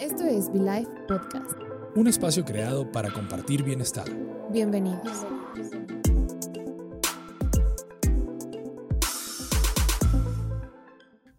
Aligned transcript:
Esto 0.00 0.22
es 0.24 0.52
Be 0.52 0.60
Life 0.60 0.88
Podcast. 1.08 1.58
Un 1.96 2.06
espacio 2.06 2.44
creado 2.44 2.90
para 2.92 3.10
compartir 3.10 3.64
bienestar. 3.64 4.04
Bienvenidos. 4.48 5.26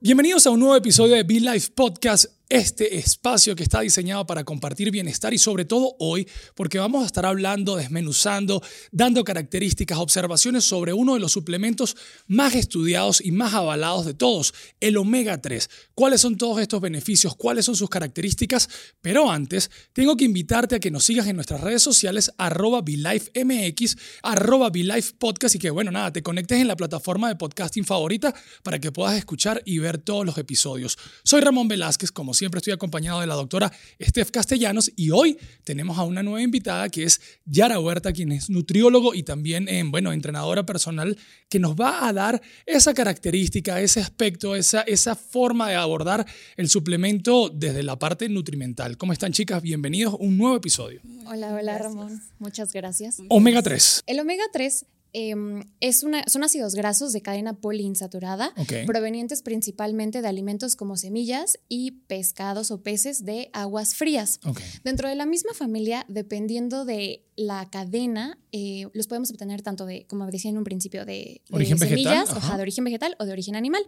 Bienvenidos 0.02 0.46
a 0.46 0.50
un 0.50 0.60
nuevo 0.60 0.76
episodio 0.76 1.16
de 1.16 1.24
Be 1.24 1.40
Life 1.40 1.72
Podcast 1.74 2.26
este 2.50 2.98
espacio 2.98 3.56
que 3.56 3.62
está 3.62 3.82
diseñado 3.82 4.26
para 4.26 4.44
compartir 4.44 4.90
bienestar 4.90 5.36
y 5.36 5.38
sobre 5.38 5.66
todo 5.66 5.96
hoy 6.00 6.28
porque 6.56 6.80
vamos 6.80 7.04
a 7.04 7.06
estar 7.06 7.26
hablando, 7.26 7.76
desmenuzando, 7.76 8.64
dando 8.92 9.24
características, 9.24 10.00
observaciones 10.00 10.66
sobre 10.66 10.92
uno 10.92 11.14
de 11.14 11.20
los 11.20 11.32
suplementos 11.32 11.96
más 12.28 12.56
estudiados 12.56 13.22
y 13.24 13.32
más 13.32 13.54
avalados 13.54 14.08
de 14.08 14.16
todos, 14.16 14.56
el 14.80 14.98
omega 14.98 15.40
3. 15.40 15.70
¿Cuáles 15.94 16.22
son 16.22 16.38
todos 16.38 16.60
estos 16.60 16.82
beneficios? 16.82 17.36
¿Cuáles 17.36 17.66
son 17.66 17.76
sus 17.76 17.90
características? 17.90 18.68
Pero 19.00 19.30
antes, 19.30 19.70
tengo 19.94 20.18
que 20.18 20.26
invitarte 20.26 20.76
a 20.76 20.80
que 20.80 20.90
nos 20.90 21.04
sigas 21.04 21.28
en 21.28 21.36
nuestras 21.36 21.62
redes 21.62 21.84
sociales 21.84 22.32
arroba 22.38 22.82
MX, 22.82 23.98
arroba 24.24 24.72
Podcast 25.20 25.56
y 25.56 25.60
que 25.60 25.70
bueno, 25.70 25.92
nada, 25.92 26.12
te 26.12 26.24
conectes 26.24 26.60
en 26.60 26.68
la 26.68 26.76
plataforma 26.76 27.28
de 27.28 27.36
podcasting 27.36 27.86
favorita 27.86 28.34
para 28.64 28.80
que 28.80 28.92
puedas 28.92 29.16
escuchar 29.18 29.62
y 29.66 29.78
ver 29.78 30.00
todos 30.00 30.26
los 30.26 30.38
episodios. 30.40 30.98
Soy 31.24 31.42
Ramón 31.42 31.68
Velázquez, 31.68 32.12
como 32.12 32.34
siempre 32.40 32.60
estoy 32.60 32.74
acompañado 32.74 33.20
de 33.20 33.28
la 33.28 33.36
doctora 33.36 33.72
Steph 34.02 34.32
Castellanos 34.32 34.92
y 34.96 35.12
hoy 35.12 35.38
tenemos 35.66 35.98
a 35.98 36.04
una 36.04 36.24
nueva 36.24 36.42
invitada 36.42 36.88
que 36.90 37.04
es 37.04 37.20
Yara 37.46 37.80
Huerta, 37.80 38.14
quien 38.14 38.32
es 38.32 38.50
nutriólogo 38.50 39.14
y 39.14 39.24
también, 39.24 39.68
eh, 39.68 39.84
bueno, 39.86 40.14
entrenadora 40.14 40.66
personal, 40.66 41.18
que 41.50 41.60
nos 41.60 41.76
va 41.76 42.08
a 42.08 42.14
dar 42.14 42.42
esa 42.66 42.94
característica, 42.94 43.82
ese 43.82 44.00
aspecto, 44.00 44.56
esa, 44.56 44.82
esa 44.82 45.16
forma 45.16 45.70
de 45.70 45.76
abordar 45.76 46.26
el 46.56 46.70
suplemento 46.70 47.50
desde 47.50 47.84
la 47.84 48.00
parte 48.00 48.30
nutrimental. 48.30 48.98
¿Cómo 48.98 49.12
están 49.12 49.34
chicas? 49.34 49.62
Bienvenidos 49.62 50.14
a 50.14 50.18
un 50.18 50.38
nuevo 50.38 50.56
episodio. 50.56 51.02
Hola, 51.26 51.54
hola 51.54 51.78
Ramón. 51.78 52.22
Muchas 52.40 52.72
gracias. 52.72 53.18
Omega 53.28 53.62
3. 53.62 54.04
El 54.08 54.20
omega 54.22 54.44
3 54.54 54.86
Em, 55.12 55.64
es 55.80 56.04
una, 56.04 56.24
son 56.28 56.44
ácidos 56.44 56.76
grasos 56.76 57.14
de 57.14 57.22
cadena 57.22 57.54
poliinsaturada, 57.54 58.54
provenientes 58.86 59.42
principalmente 59.42 60.22
de 60.22 60.28
alimentos 60.28 60.76
como 60.76 60.98
semillas 60.98 61.60
y 61.68 61.92
pescados 62.08 62.70
o 62.70 62.82
peces 62.82 63.26
de 63.26 63.50
aguas 63.54 63.96
frías. 63.96 64.40
Dentro 64.84 65.10
de 65.10 65.16
la 65.16 65.26
misma 65.26 65.54
familia, 65.54 66.06
dependiendo 66.08 66.86
de 66.86 67.24
la 67.36 67.70
cadena, 67.70 68.38
eh, 68.52 68.88
los 68.94 69.08
podemos 69.08 69.32
obtener 69.32 69.62
tanto 69.62 69.86
de, 69.86 70.06
como 70.08 70.28
decía 70.28 70.52
en 70.52 70.58
un 70.58 70.64
principio, 70.64 71.06
de, 71.06 71.42
semillas, 71.48 72.30
de 72.30 72.62
origen 72.62 72.84
vegetal 72.84 73.16
o 73.20 73.26
de 73.26 73.32
origen 73.32 73.56
animal. 73.56 73.82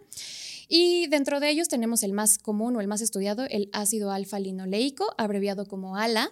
Y 0.74 1.06
dentro 1.08 1.38
de 1.38 1.50
ellos 1.50 1.68
tenemos 1.68 2.02
el 2.02 2.14
más 2.14 2.38
común 2.38 2.74
o 2.76 2.80
el 2.80 2.86
más 2.86 3.02
estudiado, 3.02 3.44
el 3.50 3.68
ácido 3.74 4.10
alfa-linoleico, 4.10 5.04
abreviado 5.18 5.66
como 5.66 5.96
ALA. 5.96 6.30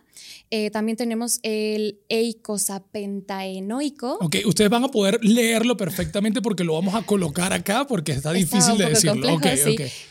Eh, 0.51 0.71
también 0.71 0.97
tenemos 0.97 1.41
el 1.43 2.01
eicosapentaenoico. 2.09 4.17
Ok, 4.19 4.37
ustedes 4.47 4.71
van 4.71 4.85
a 4.85 4.89
poder 4.89 5.23
leerlo 5.23 5.77
perfectamente 5.77 6.41
porque 6.41 6.65
lo 6.65 6.73
vamos 6.73 6.95
a 6.95 7.03
colocar 7.03 7.53
acá 7.53 7.87
porque 7.87 8.13
está, 8.13 8.33
difícil 8.33 8.79
de 8.79 8.87
decirlo. 8.87 9.35
okay, 9.35 9.59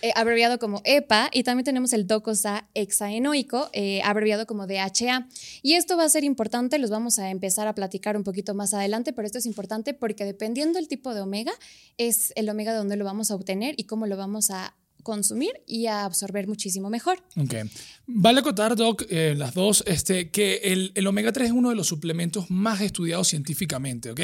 eh, 0.03 0.11
abreviado 0.13 0.59
como 0.59 0.83
EPA. 0.83 1.31
Y 1.33 1.41
también 1.41 1.66
tenemos 1.66 1.91
el 1.94 2.05
docosahexaenoico, 2.05 3.72
eh, 3.73 4.03
abreviado 4.03 4.45
como 4.45 4.67
DHA. 4.67 5.27
Y 5.63 5.73
esto 5.73 5.97
va 5.97 6.03
a 6.03 6.09
ser 6.09 6.23
importante, 6.23 6.77
los 6.77 6.91
vamos 6.91 7.17
a 7.17 7.31
empezar 7.31 7.67
a 7.67 7.73
platicar 7.73 8.16
un 8.16 8.23
poquito 8.23 8.53
más 8.53 8.75
adelante, 8.75 9.11
pero 9.11 9.25
esto 9.25 9.39
es 9.39 9.47
importante 9.47 9.95
porque 9.95 10.23
dependiendo 10.23 10.77
del 10.77 10.88
tipo 10.88 11.16
de 11.16 11.22
omega, 11.22 11.53
es 11.97 12.31
el 12.35 12.47
omega 12.47 12.73
de 12.73 12.77
donde 12.77 12.95
lo 12.95 13.05
vamos 13.05 13.31
a 13.31 13.35
obtener 13.35 13.73
y 13.75 13.85
cómo 13.85 14.05
lo 14.05 14.19
vamos 14.20 14.52
a 14.52 14.75
consumir 15.03 15.52
y 15.66 15.88
a 15.88 16.06
absorber 16.06 16.48
muchísimo 16.48 16.89
mejor. 16.89 17.23
Ok. 17.36 17.56
Vale 18.06 18.39
acotar, 18.39 18.75
Doc, 18.75 19.03
eh, 19.09 19.34
las 19.38 19.53
dos, 19.53 19.84
este, 19.88 20.30
que 20.30 20.58
el, 20.64 20.92
el, 20.95 21.08
omega 21.08 21.31
3 21.31 21.48
es 21.48 21.52
uno 21.53 21.70
de 21.70 21.75
los 21.75 21.88
suplementos 21.88 22.50
más 22.52 22.81
estudiados 22.81 23.28
científicamente, 23.28 24.12
¿ok? 24.12 24.19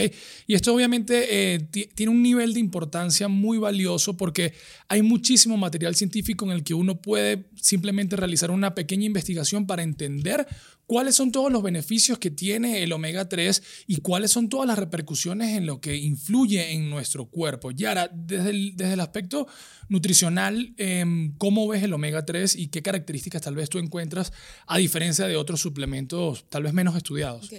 Y 0.47 0.53
esto 0.53 0.73
obviamente 0.73 1.53
eh, 1.55 1.59
tiene 1.59 2.11
un 2.11 2.21
nivel 2.21 2.53
de 2.53 2.59
importancia 2.59 3.27
muy 3.27 3.57
valioso 3.57 4.17
porque 4.17 4.53
hay 4.87 5.01
muchísimo 5.01 5.57
material 5.57 5.95
científico 5.95 6.45
en 6.45 6.51
el 6.51 6.63
que 6.63 6.73
uno 6.73 7.01
puede 7.01 7.49
simplemente 7.55 8.15
realizar 8.15 8.51
una 8.51 8.75
pequeña 8.75 9.05
investigación 9.05 9.67
para 9.67 9.83
entender 9.83 10.47
cuáles 10.87 11.15
son 11.15 11.31
todos 11.31 11.51
los 11.51 11.63
beneficios 11.63 12.19
que 12.19 12.31
tiene 12.31 12.83
el 12.83 12.91
omega 12.93 13.27
3 13.27 13.63
y 13.87 13.97
cuáles 13.97 14.31
son 14.31 14.49
todas 14.49 14.67
las 14.67 14.77
repercusiones 14.77 15.57
en 15.57 15.65
lo 15.65 15.81
que 15.81 15.95
influye 15.95 16.73
en 16.73 16.89
nuestro 16.89 17.25
cuerpo. 17.25 17.71
Yara, 17.71 18.09
desde 18.13 18.49
el, 18.51 18.75
desde 18.75 18.93
el 18.93 18.99
aspecto 18.99 19.47
nutricional, 19.89 20.73
em, 20.77 21.33
¿cómo 21.37 21.67
ves 21.67 21.83
el 21.83 21.93
omega 21.93 22.25
3 22.25 22.55
y 22.55 22.67
qué 22.67 22.81
características 22.81 23.41
tal 23.41 23.55
vez 23.55 23.69
tú 23.69 23.79
encuentras 23.79 24.33
a 24.67 24.77
diferencia 24.77 25.27
de 25.27 25.35
otros 25.35 25.61
suplementos 25.61 26.45
tal 26.49 26.63
vez 26.63 26.73
menos 26.73 26.95
estudiados? 26.95 27.49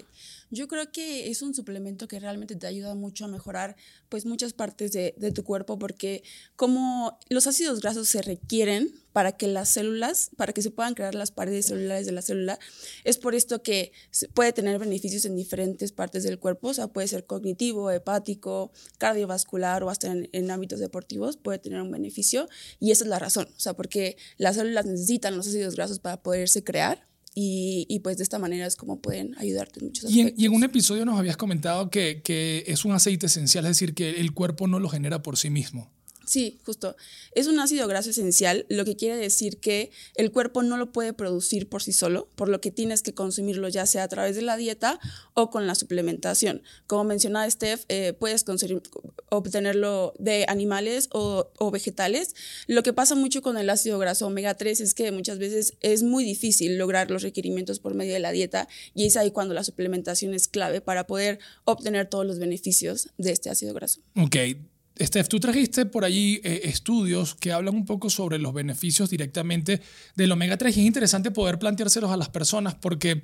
Yo 0.51 0.69
creo 0.69 0.93
que 0.93 1.29
es 1.29 1.43
un 1.43 1.55
suplemento 1.55 2.07
que 2.07 2.21
realmente 2.21 2.55
te 2.55 2.67
ayuda 2.67 2.95
mucho 2.95 3.25
a 3.25 3.29
mejorar 3.29 3.77
pues 4.09 4.27
muchas 4.27 4.53
partes 4.53 4.93
de, 4.93 5.13
tu 5.35 5.43
cuerpo 5.43 5.79
porque 5.79 6.23
como 6.55 7.19
los 7.29 7.47
ácidos 7.49 7.81
grasos 7.81 8.09
se 8.09 8.23
requieren 8.23 8.95
para 9.13 9.33
que 9.33 9.49
las 9.49 9.71
células, 9.71 10.31
para 10.37 10.53
que 10.53 10.63
se 10.63 10.71
puedan 10.71 10.95
crear 10.95 11.15
las 11.15 11.33
paredes 11.33 11.67
celulares 11.67 12.07
de 12.07 12.13
la 12.13 12.23
célula, 12.23 12.59
es 13.03 13.19
por 13.19 13.35
esto 13.35 13.63
que 13.63 13.93
puede 14.35 14.53
tener 14.53 14.79
beneficios 14.79 15.25
en 15.25 15.35
diferentes 15.35 15.91
partes 15.91 16.23
del 16.23 16.39
cuerpo, 16.39 16.69
o 16.69 16.75
sea, 16.75 16.89
puede 16.89 17.09
ser 17.09 17.27
cognitivo, 17.27 17.91
hepático, 17.91 18.71
cardiovascular 18.99 19.83
o 19.83 19.91
hasta 19.91 20.13
en, 20.13 20.29
en 20.33 20.51
ámbitos 20.51 20.79
deportivos 20.79 21.39
puede 21.39 21.59
tener 21.59 21.81
un 21.81 21.91
beneficio 21.91 22.49
y 22.79 22.93
esa 22.93 23.05
es 23.05 23.11
la 23.11 23.19
razón, 23.19 23.49
o 23.57 23.61
sea, 23.61 23.75
porque 23.75 24.17
las 24.37 24.57
células 24.57 24.87
necesitan 24.87 25.37
los 25.37 25.49
ácidos 25.49 25.75
grasos 25.75 25.99
para 25.99 26.23
poderse 26.23 26.63
crear 26.63 27.07
y, 27.39 28.01
pues 28.01 28.17
de 28.17 28.23
esta 28.23 28.39
manera 28.39 28.65
es 28.67 28.77
como 28.77 29.03
pueden 29.03 29.37
ayudarte 29.37 29.81
en 29.81 29.87
muchos 29.87 30.07
aspectos. 30.07 30.17
Y 30.17 30.21
en, 30.21 30.35
y 30.41 30.47
en 30.47 30.55
un 30.55 30.65
episodio 30.65 31.05
nos 31.05 31.19
habías 31.19 31.37
comentado 31.37 31.91
que, 31.91 32.23
que, 32.23 32.65
es 32.67 32.87
un 32.87 32.93
aceite 32.93 33.27
esencial, 33.27 33.67
es 33.67 33.73
decir, 33.73 33.93
que 33.93 34.21
el 34.21 34.33
cuerpo 34.33 34.67
no 34.67 34.79
lo 34.79 34.89
genera 34.89 35.23
por 35.23 35.37
sí 35.37 35.51
mismo. 35.51 35.93
Sí, 36.27 36.59
justo. 36.67 36.97
Es 37.37 37.47
un 37.47 37.61
ácido 37.61 37.87
graso 37.87 38.11
esencial, 38.11 38.67
lo 38.69 38.85
que 38.85 38.97
quiere 38.97 39.17
decir 39.17 39.59
que 39.59 39.93
el 40.17 40.33
cuerpo 40.33 40.65
no 40.65 40.77
lo 40.77 40.91
puede 40.91 41.13
producir 41.13 41.69
por 41.69 41.85
sí 41.85 41.93
solo, 41.93 42.29
por 42.35 42.49
lo 42.49 42.61
que 42.61 42.73
tienes 42.73 43.03
que 43.03 43.15
consumirlo 43.15 43.69
ya 43.69 43.87
sea 43.87 44.03
a 44.03 44.09
través 44.09 44.35
de 44.35 44.43
la 44.43 44.57
dieta 44.57 44.99
o 45.35 45.51
con 45.51 45.69
la 45.69 45.77
suplementación. 45.77 46.63
Como 46.89 47.05
mencionaba 47.05 47.49
Steph, 47.49 47.85
eh, 47.89 48.13
puedes 48.13 48.45
obtenerlo 49.29 50.15
de 50.19 50.47
animales 50.49 51.09
o, 51.13 51.49
o, 51.59 51.71
vegetales. 51.71 52.35
Lo 52.67 52.83
que 52.83 52.93
pasa 52.93 53.15
mucho 53.15 53.41
con 53.41 53.57
el 53.57 53.71
ácido 53.71 54.01
graso 54.01 54.27
omega 54.27 54.55
3 54.55 54.81
es 54.81 54.95
que 54.95 55.13
muchas 55.13 55.39
veces 55.39 55.75
es 55.81 56.03
muy 56.03 56.25
difícil 56.25 56.77
lograr 56.77 57.09
los 57.09 57.23
requerimientos 57.23 57.79
por 57.79 57.95
medio 57.95 58.15
de 58.15 58.21
la 58.21 58.33
dieta 58.33 58.67
y 58.95 59.07
es 59.07 59.17
ahí 59.17 59.31
cuando 59.31 59.55
la 59.55 59.63
suplementación 59.63 60.35
es 60.35 60.49
clave 60.49 60.81
para 60.81 61.07
poder 61.07 61.39
obtener 61.65 62.09
todos 62.09 62.27
los 62.27 62.41
beneficios 62.41 63.11
de 63.17 63.31
este 63.31 63.49
ácido 63.49 63.75
graso. 63.75 64.01
Ok. 64.17 64.37
Steph, 64.99 65.29
tú 65.29 65.39
trajiste 65.39 65.87
por 65.87 66.05
allí 66.05 66.41
eh, 66.43 66.63
estudios 66.65 67.35
que 67.35 67.53
hablan 67.53 67.75
un 67.75 67.85
poco 67.85 68.09
sobre 68.09 68.39
los 68.39 68.55
beneficios 68.55 69.11
directamente 69.11 69.83
del 70.15 70.33
omega 70.33 70.57
3 70.57 70.77
y 70.77 70.81
es 70.81 70.87
interesante 70.87 71.31
poder 71.31 71.59
planteárselos 71.59 72.11
a 72.11 72.17
las 72.17 72.31
personas 72.31 72.75
porque 72.75 73.23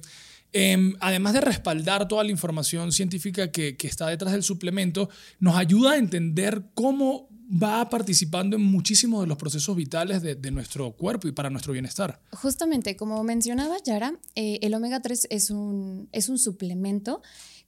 em, 0.53 0.95
además 1.01 1.33
de 1.33 1.41
respaldar 1.41 2.09
toda 2.09 2.25
la 2.25 2.31
información 2.31 2.93
científica 2.93 3.51
que, 3.51 3.77
está 3.81 4.09
detrás 4.09 4.33
del 4.33 4.43
suplemento, 4.43 5.09
nos 5.41 5.57
ayuda 5.57 5.93
a 5.93 5.97
entender 5.97 6.65
cómo 6.75 7.29
va 7.51 7.89
participando 7.89 8.57
en 8.57 8.63
muchísimos 8.63 9.23
de 9.23 9.27
los 9.27 9.37
procesos 9.37 9.77
vitales 9.77 10.23
de, 10.23 10.51
nuestro 10.51 10.93
cuerpo 10.93 11.29
y 11.29 11.33
para 11.33 11.51
nuestro 11.51 11.73
bienestar. 11.73 12.21
Justamente, 12.33 12.97
como 12.97 13.23
mencionaba 13.25 13.77
Yara, 13.85 14.15
eh, 14.35 14.59
el 14.63 14.75
omega 14.75 15.01
3 15.01 15.29
es 15.31 15.51
un, 15.51 16.09
es 16.13 16.29
un 16.29 16.39
suplemento 16.39 17.23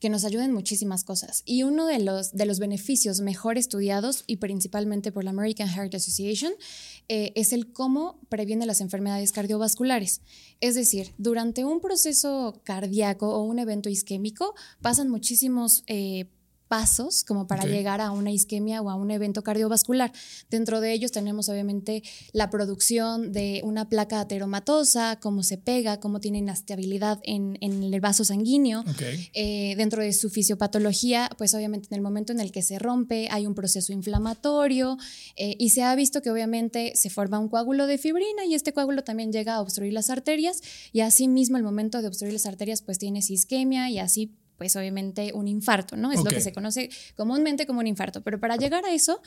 que 0.04 0.10
nos 0.10 0.26
ayuda 0.26 0.44
en 0.44 0.53
muchísimas 0.53 1.03
cosas. 1.03 1.42
Y 1.47 1.62
uno 1.62 1.87
de 1.87 1.98
los, 1.98 2.32
de 2.32 2.44
los 2.44 2.59
beneficios 2.59 3.22
mejor 3.22 3.56
estudiados 3.56 4.25
y 4.26 4.37
principalmente 4.37 5.12
por 5.12 5.25
la 5.25 5.31
American 5.31 5.66
Heart 5.66 5.94
Association 5.94 6.53
eh, 7.09 7.32
es 7.37 7.54
el 7.54 7.72
cómo 7.72 8.20
previene 8.28 8.66
las 8.66 8.82
enfermedades 8.82 9.32
cardiovasculares. 9.32 10.20
Es 10.61 10.75
decir, 10.75 11.14
durante 11.17 11.64
un 11.64 11.81
proceso 11.81 12.61
cardíaco 12.64 13.31
o 13.31 13.44
un 13.44 13.58
evento 13.58 13.88
isquémico 13.88 14.55
pasan 14.82 15.08
muchísimos 15.08 15.84
eh, 15.87 16.26
pasos 16.75 17.23
como 17.23 17.47
para 17.47 17.67
llegar 17.67 18.00
a 18.00 18.11
una 18.11 18.32
isquemia 18.32 18.82
o 18.82 18.91
a 18.91 18.97
un 18.97 19.12
evento 19.12 19.44
cardiovascular. 19.44 20.11
Dentro 20.50 20.81
de 20.81 20.93
ellos 20.93 21.12
tenemos 21.12 21.49
obviamente 21.49 22.03
la 22.32 22.50
producción 22.50 23.31
de 23.31 23.61
una 23.62 23.88
placa 23.88 24.19
ateromatosa, 24.19 25.21
cómo 25.21 25.44
se 25.44 25.56
pega, 25.56 26.00
cómo 26.00 26.19
tiene 26.19 26.38
inestabilidad 26.38 27.21
en, 27.23 27.59
en 27.61 27.85
el 27.85 28.00
vaso 28.00 28.25
sanguíneo. 28.25 28.82
Eh, 29.35 29.75
dentro 29.76 30.03
de 30.03 30.12
su 30.12 30.31
fisiopatología, 30.31 31.31
pues 31.38 31.55
obviamente 31.55 31.87
en 31.93 31.94
el 31.94 32.03
momento 32.03 32.32
en 32.32 32.41
el 32.41 32.50
que 32.50 32.62
se 32.62 32.81
rompe 32.81 33.29
hay 33.31 33.47
un 33.47 33.55
proceso 33.55 33.93
inflamatorio 33.93 34.99
eh, 35.37 35.55
y 35.56 35.70
se 35.70 35.85
ha 35.85 35.94
visto 35.94 36.23
que 36.23 36.31
obviamente 36.32 36.94
se 36.97 37.09
forma 37.09 37.38
un 37.38 37.49
coágulo 37.49 37.87
de 37.87 37.99
fibrina 37.99 38.47
y 38.49 38.55
este 38.55 38.73
coágulo 38.73 39.05
también 39.05 39.31
llega 39.31 39.55
a 39.55 39.61
obstruir 39.61 39.93
las 39.93 40.11
arterias 40.11 40.61
y 40.93 41.03
así 41.03 41.29
mismo 41.29 41.56
el 41.56 41.62
momento 41.62 42.03
de 42.03 42.09
obstruir 42.09 42.32
las 42.32 42.47
arterias 42.47 42.82
pues 42.82 42.99
tienes 42.99 43.31
isquemia 43.31 43.91
y 43.91 44.00
así 44.00 44.32
pues 44.56 44.77
obviamente 44.77 45.33
un 45.35 45.49
infarto, 45.49 45.97
¿no? 45.97 46.12
Es 46.12 46.23
lo 46.23 46.31
que 46.31 46.41
se 46.41 46.53
conoce 46.53 46.91
comúnmente 47.17 47.67
como 47.67 47.81
un 47.81 47.87
infarto. 47.87 48.23
Pero 48.23 48.39
para 48.41 48.56
llegar 48.56 48.85
a 48.85 48.93
eso, 48.93 49.21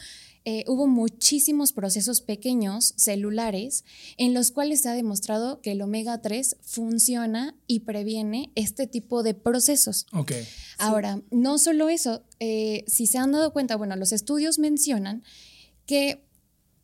eh, 0.46 0.64
hubo 0.68 0.88
muchísimos 0.88 1.74
procesos 1.74 2.22
pequeños, 2.22 2.94
celulares, 2.96 3.84
en 4.18 4.34
los 4.34 4.52
cuales 4.52 4.82
se 4.82 4.90
ha 4.90 4.94
demostrado 4.94 5.62
que 5.62 5.72
el 5.72 5.82
omega 5.82 6.22
3 6.22 6.58
funciona 6.62 7.56
y 7.68 7.82
previene 7.82 8.52
este 8.56 8.88
tipo 8.88 9.24
de 9.24 9.34
procesos. 9.34 10.06
Ok. 10.14 10.34
Ahora, 10.78 11.22
no 11.32 11.58
solo 11.58 11.90
eso, 11.90 12.24
eh, 12.40 12.84
si 12.88 13.08
se 13.08 13.18
han 13.18 13.32
dado 13.32 13.52
cuenta, 13.52 13.76
bueno, 13.76 13.96
los 13.96 14.12
estudios 14.12 14.60
mencionan 14.60 15.24
que 15.86 16.28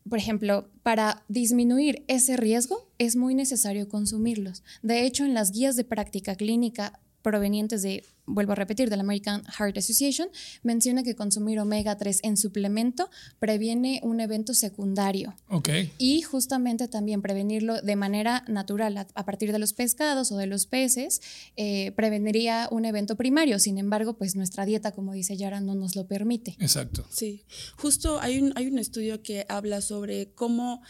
por 0.08 0.18
ejemplo, 0.18 0.68
para 0.82 1.24
disminuir 1.28 2.04
ese 2.08 2.36
riesgo 2.36 2.90
es 2.98 3.16
muy 3.16 3.34
necesario 3.34 3.88
consumirlos. 3.88 4.62
De 4.82 5.04
hecho, 5.06 5.24
en 5.24 5.34
las 5.34 5.50
guías 5.50 5.76
de 5.76 5.84
práctica 5.84 6.34
clínica 6.34 7.00
provenientes 7.22 7.82
de, 7.82 8.04
vuelvo 8.26 8.52
a 8.52 8.54
repetir, 8.54 8.90
de 8.90 8.96
la 8.96 9.02
American 9.02 9.42
Heart 9.44 9.78
Association, 9.78 10.28
menciona 10.62 11.02
que 11.02 11.14
consumir 11.14 11.58
omega 11.60 11.96
3 11.96 12.20
en 12.22 12.36
suplemento 12.36 13.10
previene 13.38 14.00
un 14.02 14.20
evento 14.20 14.54
secundario. 14.54 15.34
Ok. 15.48 15.68
Y 15.98 16.22
justamente 16.22 16.88
también 16.88 17.22
prevenirlo 17.22 17.80
de 17.80 17.96
manera 17.96 18.44
natural, 18.48 18.96
a, 18.96 19.24
partir 19.24 19.52
de 19.52 19.58
los 19.58 19.72
pescados 19.72 20.32
o 20.32 20.36
de 20.36 20.46
los 20.46 20.66
peces, 20.66 21.20
eh, 21.56 21.92
preveniría 21.92 22.68
un 22.70 22.84
evento 22.84 23.16
primario. 23.16 23.58
Sin 23.58 23.78
embargo, 23.78 24.16
pues 24.16 24.36
nuestra 24.36 24.64
dieta, 24.64 24.92
como 24.92 25.12
dice 25.12 25.36
Yara, 25.36 25.60
no 25.60 25.74
nos 25.74 25.96
lo 25.96 26.06
permite. 26.06 26.56
Exacto. 26.60 27.04
Sí, 27.10 27.44
justo 27.76 28.20
hay 28.20 28.40
un, 28.40 28.52
hay 28.56 28.66
un 28.66 28.78
estudio 28.78 29.22
que 29.22 29.46
habla 29.48 29.80
sobre 29.80 30.32
cómo 30.34 30.82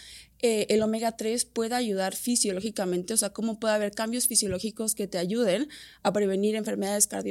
eh, 0.47 0.67
el 0.69 0.83
omega 0.83 1.17
3 1.17 1.47
puede 1.47 1.75
ayudar 1.75 2.15
fisiológicamente, 2.15 3.15
o 3.15 3.17
sea, 3.17 3.31
cómo 3.31 3.59
puede 3.59 3.73
haber 3.73 3.93
cambios 3.93 4.27
fisiológicos 4.27 4.95
que 4.95 5.07
te 5.07 5.17
ayuden 5.17 5.71
a 6.03 6.13
prevenir 6.13 6.55
enfermedades 6.55 7.07
cardiovasculares. 7.07 7.24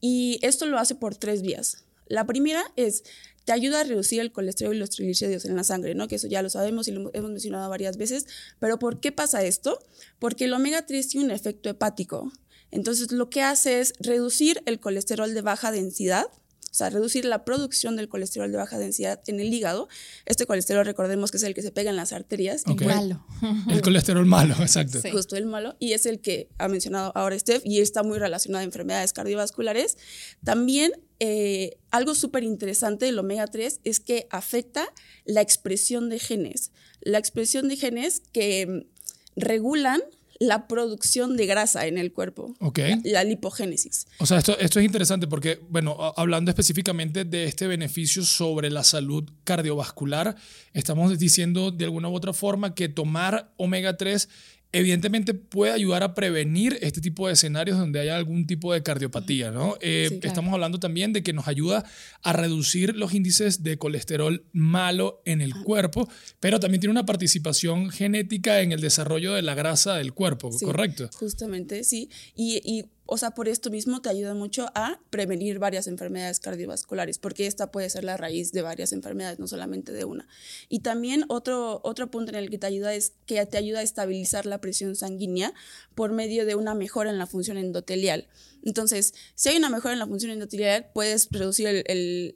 Y 0.00 0.38
esto 0.42 0.66
lo 0.66 0.78
hace 0.78 0.94
por 0.94 1.16
tres 1.16 1.42
vías. 1.42 1.84
La 2.06 2.26
primera 2.26 2.64
es, 2.76 3.04
te 3.44 3.52
ayuda 3.52 3.80
a 3.80 3.84
reducir 3.84 4.20
el 4.20 4.32
colesterol 4.32 4.74
y 4.74 4.78
los 4.78 4.90
triglicéridos 4.90 5.44
en 5.44 5.56
la 5.56 5.64
sangre, 5.64 5.94
¿no? 5.94 6.08
Que 6.08 6.16
eso 6.16 6.26
ya 6.26 6.42
lo 6.42 6.50
sabemos 6.50 6.88
y 6.88 6.92
lo 6.92 7.10
hemos 7.14 7.30
mencionado 7.30 7.70
varias 7.70 7.96
veces. 7.96 8.26
Pero 8.58 8.78
¿por 8.78 9.00
qué 9.00 9.12
pasa 9.12 9.44
esto? 9.44 9.78
Porque 10.18 10.46
el 10.46 10.52
omega 10.52 10.86
3 10.86 11.08
tiene 11.08 11.26
un 11.26 11.32
efecto 11.32 11.68
hepático. 11.70 12.32
Entonces, 12.70 13.12
lo 13.12 13.30
que 13.30 13.42
hace 13.42 13.80
es 13.80 13.94
reducir 13.98 14.62
el 14.66 14.80
colesterol 14.80 15.34
de 15.34 15.42
baja 15.42 15.72
densidad 15.72 16.26
o 16.70 16.74
sea, 16.74 16.88
reducir 16.88 17.24
la 17.24 17.44
producción 17.44 17.96
del 17.96 18.08
colesterol 18.08 18.50
de 18.50 18.56
baja 18.56 18.78
densidad 18.78 19.20
en 19.26 19.40
el 19.40 19.52
hígado. 19.52 19.88
Este 20.24 20.46
colesterol, 20.46 20.86
recordemos 20.86 21.32
que 21.32 21.38
es 21.38 21.42
el 21.42 21.52
que 21.52 21.62
se 21.62 21.72
pega 21.72 21.90
en 21.90 21.96
las 21.96 22.12
arterias. 22.12 22.62
El 22.66 22.86
malo. 22.86 23.26
El 23.68 23.82
colesterol 23.82 24.24
malo, 24.24 24.54
exacto. 24.60 25.00
Justo 25.10 25.36
el 25.36 25.46
malo. 25.46 25.76
Y 25.80 25.92
es 25.92 26.06
el 26.06 26.20
que 26.20 26.48
ha 26.58 26.68
mencionado 26.68 27.12
ahora 27.14 27.38
Steph 27.38 27.62
y 27.64 27.80
está 27.80 28.02
muy 28.02 28.18
relacionado 28.18 28.60
a 28.60 28.64
enfermedades 28.64 29.12
cardiovasculares. 29.12 29.98
También 30.44 30.92
eh, 31.18 31.78
algo 31.90 32.14
súper 32.14 32.44
interesante 32.44 33.06
del 33.06 33.18
omega 33.18 33.46
3 33.46 33.80
es 33.84 34.00
que 34.00 34.26
afecta 34.30 34.92
la 35.24 35.40
expresión 35.40 36.08
de 36.08 36.18
genes. 36.18 36.72
La 37.00 37.18
expresión 37.18 37.68
de 37.68 37.76
genes 37.76 38.22
que 38.32 38.66
mm, 38.66 39.40
regulan 39.40 40.00
la 40.40 40.66
producción 40.66 41.36
de 41.36 41.46
grasa 41.46 41.86
en 41.86 41.98
el 41.98 42.12
cuerpo. 42.12 42.56
Ok. 42.60 42.80
La, 43.04 43.22
lipogénesis. 43.24 44.06
O 44.18 44.26
sea, 44.26 44.38
esto, 44.38 44.58
esto 44.58 44.80
es 44.80 44.86
interesante 44.86 45.26
porque, 45.26 45.60
bueno, 45.68 46.14
hablando 46.16 46.50
específicamente 46.50 47.24
de 47.26 47.44
este 47.44 47.66
beneficio 47.66 48.24
sobre 48.24 48.70
la 48.70 48.82
salud 48.82 49.30
cardiovascular, 49.44 50.36
estamos 50.72 51.16
diciendo 51.18 51.70
de 51.70 51.84
alguna 51.84 52.08
u 52.08 52.14
otra 52.14 52.32
forma 52.32 52.74
que 52.74 52.88
tomar 52.88 53.52
omega 53.58 53.98
3 53.98 54.30
evidentemente 54.72 55.34
puede 55.34 55.72
ayudar 55.72 56.02
a 56.02 56.14
prevenir 56.14 56.78
este 56.80 57.00
tipo 57.00 57.26
de 57.26 57.34
escenarios 57.34 57.78
donde 57.78 58.00
haya 58.00 58.16
algún 58.16 58.46
tipo 58.46 58.72
de 58.72 58.82
cardiopatía, 58.82 59.50
¿no? 59.50 59.76
Eh, 59.80 60.20
estamos 60.22 60.54
hablando 60.54 60.78
también 60.78 61.12
de 61.12 61.22
que 61.22 61.32
nos 61.32 61.48
ayuda 61.48 61.84
a 62.22 62.32
reducir 62.32 62.94
los 62.96 63.12
índices 63.12 63.62
de 63.62 63.78
colesterol 63.78 64.44
malo 64.52 65.22
en 65.24 65.40
el 65.40 65.54
cuerpo, 65.54 66.08
pero 66.38 66.60
también 66.60 66.80
tiene 66.80 66.92
una 66.92 67.06
participación 67.06 67.90
genética 67.90 68.60
en 68.60 68.72
el 68.72 68.80
desarrollo 68.80 69.32
de 69.32 69.42
la 69.42 69.54
grasa 69.54 69.96
del 69.96 70.12
cuerpo, 70.12 70.50
¿correcto? 70.60 71.10
Justamente, 71.14 71.82
sí. 71.84 72.08
Y, 72.36 72.60
y 72.64 72.84
o 73.12 73.18
sea, 73.18 73.32
por 73.32 73.48
esto 73.48 73.70
mismo 73.70 74.00
te 74.00 74.08
ayuda 74.08 74.34
mucho 74.34 74.70
a 74.76 75.00
prevenir 75.10 75.58
varias 75.58 75.88
enfermedades 75.88 76.38
cardiovasculares, 76.38 77.18
porque 77.18 77.48
esta 77.48 77.72
puede 77.72 77.90
ser 77.90 78.04
la 78.04 78.16
raíz 78.16 78.52
de 78.52 78.62
varias 78.62 78.92
enfermedades, 78.92 79.40
no 79.40 79.48
solamente 79.48 79.92
de 79.92 80.04
una. 80.04 80.28
Y 80.68 80.78
también 80.78 81.24
otro, 81.26 81.80
otro 81.82 82.08
punto 82.08 82.30
en 82.30 82.38
el 82.38 82.50
que 82.50 82.58
te 82.58 82.68
ayuda 82.68 82.94
es 82.94 83.14
que 83.26 83.44
te 83.46 83.58
ayuda 83.58 83.80
a 83.80 83.82
estabilizar 83.82 84.46
la 84.46 84.60
presión 84.60 84.94
sanguínea 84.94 85.52
por 85.96 86.12
medio 86.12 86.46
de 86.46 86.54
una 86.54 86.74
mejora 86.74 87.10
en 87.10 87.18
la 87.18 87.26
función 87.26 87.58
endotelial. 87.58 88.28
Entonces, 88.64 89.14
si 89.34 89.48
hay 89.48 89.56
una 89.56 89.70
mejora 89.70 89.94
en 89.94 89.98
la 89.98 90.06
función 90.06 90.32
endotelial, 90.32 90.86
puedes 90.92 91.28
reducir 91.30 91.84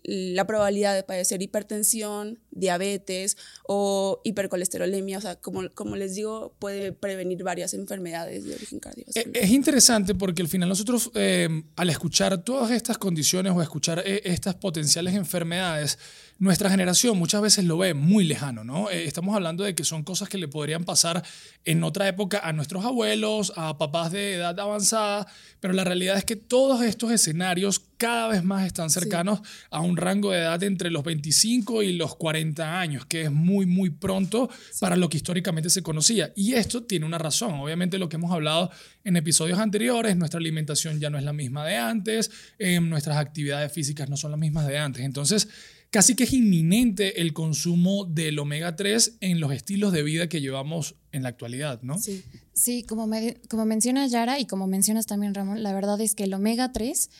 la 0.05 0.47
probabilidad 0.47 0.95
de 0.95 1.03
padecer 1.03 1.43
hipertensión, 1.43 2.39
diabetes 2.51 3.37
o 3.67 4.21
hipercolesterolemia. 4.25 5.19
O 5.19 5.21
sea, 5.21 5.37
como, 5.37 5.97
les 5.97 6.15
digo, 6.15 6.55
puede 6.59 6.93
prevenir 6.93 7.43
varias 7.43 7.75
enfermedades 7.75 8.45
de 8.45 8.55
origen 8.55 8.81
cardiovascular. 8.81 9.37
Es 9.37 9.51
interesante 9.51 10.15
porque 10.15 10.43
al 10.43 10.49
final 10.49 10.69
nosotros, 10.69 11.11
eh, 11.15 11.49
al 11.77 11.91
escuchar 11.91 12.43
todas 12.43 12.71
estas 12.71 12.99
condiciones 12.99 13.53
o 13.55 13.63
escuchar 13.63 14.03
eh, 14.05 14.23
estas 14.25 14.55
potenciales 14.55 15.15
enfermedades, 15.15 15.99
nuestra 16.39 16.69
generación 16.69 17.17
muchas 17.17 17.41
veces 17.41 17.65
lo 17.65 17.79
ve 17.79 17.95
muy 17.95 18.25
lejano, 18.25 18.65
¿no? 18.65 18.91
Eh, 18.91 19.05
estamos 19.05 19.35
hablando 19.35 19.65
de 19.65 19.75
que 19.75 19.85
son 19.85 20.03
cosas 20.03 20.29
que 20.29 20.39
le 20.39 20.49
podrían 20.49 20.85
pasar 20.85 21.23
en 21.65 21.85
otra 21.85 22.09
época 22.09 22.41
a 22.43 22.53
nuestros 22.53 22.85
abuelos, 22.85 23.53
a 23.57 23.79
papás 23.79 24.13
de 24.13 24.35
edad 24.35 24.59
avanzada, 24.59 25.27
pero 25.61 25.73
la 25.75 25.85
realidad 25.85 26.17
es 26.17 26.25
que 26.25 26.37
todos 26.37 26.83
estos 26.83 27.11
escenarios 27.11 27.81
cada 27.97 28.29
vez 28.29 28.45
más 28.45 28.67
están 28.67 28.91
cercanos 28.91 29.41
a 29.71 29.81
un 29.81 29.97
rango 29.97 30.33
de 30.33 30.41
edad 30.41 30.63
entre 30.63 30.91
los 30.91 31.05
25 31.05 31.83
y 31.83 31.95
los 31.95 32.17
40 32.17 32.81
años, 32.81 33.07
que 33.07 33.23
es 33.23 33.31
muy, 33.31 33.65
muy 33.65 33.91
pronto 33.91 34.51
para 34.81 34.97
lo 34.97 35.09
que 35.09 35.17
históricamente 35.17 35.71
se 35.71 35.83
conocía. 35.83 36.33
Y 36.37 36.55
esto 36.55 36.83
tiene 36.83 37.07
una 37.07 37.19
razón. 37.19 37.55
Obviamente 37.55 37.99
lo 37.99 38.09
que 38.09 38.17
hemos 38.17 38.33
hablado 38.33 38.71
en 39.05 39.17
episodios 39.17 39.59
anteriores, 39.59 40.17
nuestra 40.17 40.39
alimentación 40.39 41.01
ya 41.01 41.09
no 41.09 41.17
es 41.17 41.25
la 41.25 41.33
misma 41.33 41.65
de 41.65 41.77
antes, 41.77 42.31
eh, 42.59 42.81
nuestras 42.81 43.17
actividades 43.17 43.73
físicas 43.73 44.11
no 44.11 44.17
son 44.17 44.33
las 44.33 44.41
mismas 44.41 44.67
de 44.67 44.79
antes. 44.79 45.03
Entonces, 45.03 45.49
casi 45.95 46.17
que 46.17 46.25
es 46.25 46.33
inminente 46.33 47.21
el 47.21 47.33
consumo 47.33 48.05
del 48.05 48.37
omega 48.41 48.75
3 48.75 49.19
en 49.21 49.39
los 49.39 49.53
estilos 49.53 49.93
de 49.93 50.03
vida 50.03 50.29
que 50.29 50.41
llevamos 50.41 50.97
en 51.13 51.23
la 51.23 51.29
actualidad, 51.29 51.83
¿no? 51.83 52.01
Sí, 52.01 52.25
sí 52.53 52.83
como, 52.83 53.09
como 53.49 53.65
menciona 53.65 54.05
Yara 54.09 54.41
y 54.41 54.47
como 54.47 54.67
mencionas 54.67 55.07
también 55.07 55.35
Ramón, 55.35 55.63
la 55.63 55.73
verdad 55.73 56.01
es 56.01 56.17
que 56.17 56.25
el 56.25 56.35
omega 56.35 56.73
3 56.73 57.11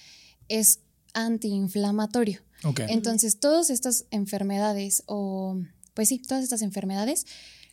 es 0.49 0.81
antiinflamatorio. 1.13 2.41
Okay. 2.65 2.87
Entonces, 2.89 3.39
todas 3.39 3.71
estas 3.71 4.07
enfermedades, 4.11 5.05
o 5.07 5.57
pues 5.95 6.09
sí, 6.09 6.19
todas 6.19 6.43
estas 6.43 6.63
enfermedades, 6.63 7.27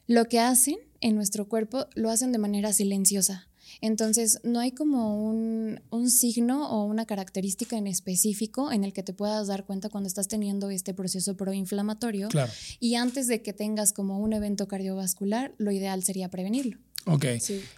lo 0.05 0.25
que 0.25 0.39
hacen 0.39 0.77
en 0.99 1.15
nuestro 1.15 1.49
cuerpo 1.49 1.87
lo 1.95 2.11
hacen 2.11 2.31
de 2.31 2.37
manera 2.37 2.73
silenciosa. 2.73 3.47
Entonces, 3.79 4.39
no 4.43 4.59
hay 4.59 4.71
como 4.71 5.29
un, 5.29 5.79
signo 6.09 6.69
o 6.69 6.83
una 6.83 7.05
característica 7.05 7.77
en 7.77 7.87
específico 7.87 8.71
en 8.71 8.83
el 8.83 8.91
que 8.91 9.03
te 9.03 9.13
puedas 9.13 9.47
dar 9.47 9.65
cuenta 9.65 9.89
cuando 9.89 10.07
estás 10.07 10.27
teniendo 10.27 10.69
este 10.69 10.93
proceso 10.93 11.37
proinflamatorio. 11.37 12.27
Claro. 12.27 12.51
Y 12.79 12.95
antes 12.95 13.27
de 13.27 13.41
que 13.41 13.53
tengas 13.53 13.93
como 13.93 14.19
un 14.19 14.33
evento 14.33 14.67
cardiovascular, 14.67 15.53
lo 15.57 15.71
ideal 15.71 16.03
sería 16.03 16.29
prevenirlo. 16.29 16.77
Ok. 17.05 17.25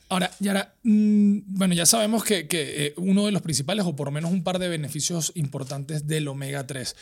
Ahora, 0.09 0.31
Yara, 0.39 0.75
mm, 0.83 1.39
bueno, 1.45 1.73
ya 1.73 1.85
sabemos 1.85 2.23
que, 2.23 2.47
eh, 2.51 2.93
uno 2.97 3.25
de 3.25 3.31
los 3.31 3.41
principales, 3.41 3.85
o 3.85 3.95
por 3.95 4.07
lo 4.07 4.12
menos 4.12 4.31
un 4.31 4.43
par 4.43 4.59
de 4.59 4.67
beneficios 4.67 5.31
importantes 5.35 6.07
del 6.07 6.27
omega 6.27 6.67
3 6.67 6.95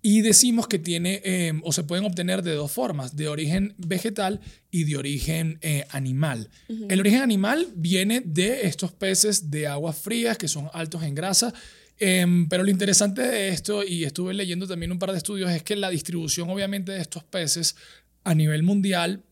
y 0.00 0.20
decimos 0.22 0.68
que 0.68 0.78
tiene 0.78 1.20
em, 1.24 1.60
o 1.64 1.72
se 1.72 1.82
pueden 1.82 2.04
obtener 2.04 2.42
de 2.42 2.54
dos 2.54 2.70
formas, 2.70 3.16
de 3.16 3.28
origen 3.28 3.74
vegetal 3.78 4.40
y 4.70 4.84
de 4.84 4.96
origen 4.96 5.58
eh, 5.60 5.86
animal. 5.90 6.50
El 6.88 7.00
origen 7.00 7.20
animal 7.20 7.66
viene 7.74 8.22
de 8.24 8.66
estos 8.66 8.92
peces 8.92 9.50
de 9.50 9.66
aguas 9.66 9.98
frías 9.98 10.38
que 10.38 10.46
son 10.46 10.70
altos 10.72 11.02
en 11.02 11.14
grasa. 11.14 11.52
Em, 11.98 12.48
pero 12.48 12.62
lo 12.62 12.70
interesante 12.70 13.22
de 13.22 13.48
esto, 13.48 13.82
y 13.84 14.04
estuve 14.04 14.32
leyendo 14.32 14.68
también 14.68 14.92
un 14.92 15.00
par 15.00 15.10
de 15.10 15.18
estudios, 15.18 15.50
es 15.50 15.64
que 15.64 15.74
la 15.74 15.90
distribución 15.90 16.48
obviamente 16.48 16.92
de 16.92 17.00
estos 17.00 17.24
peces 17.24 17.74
a 18.22 18.34
nivel 18.34 18.62
mundial, 18.62 19.24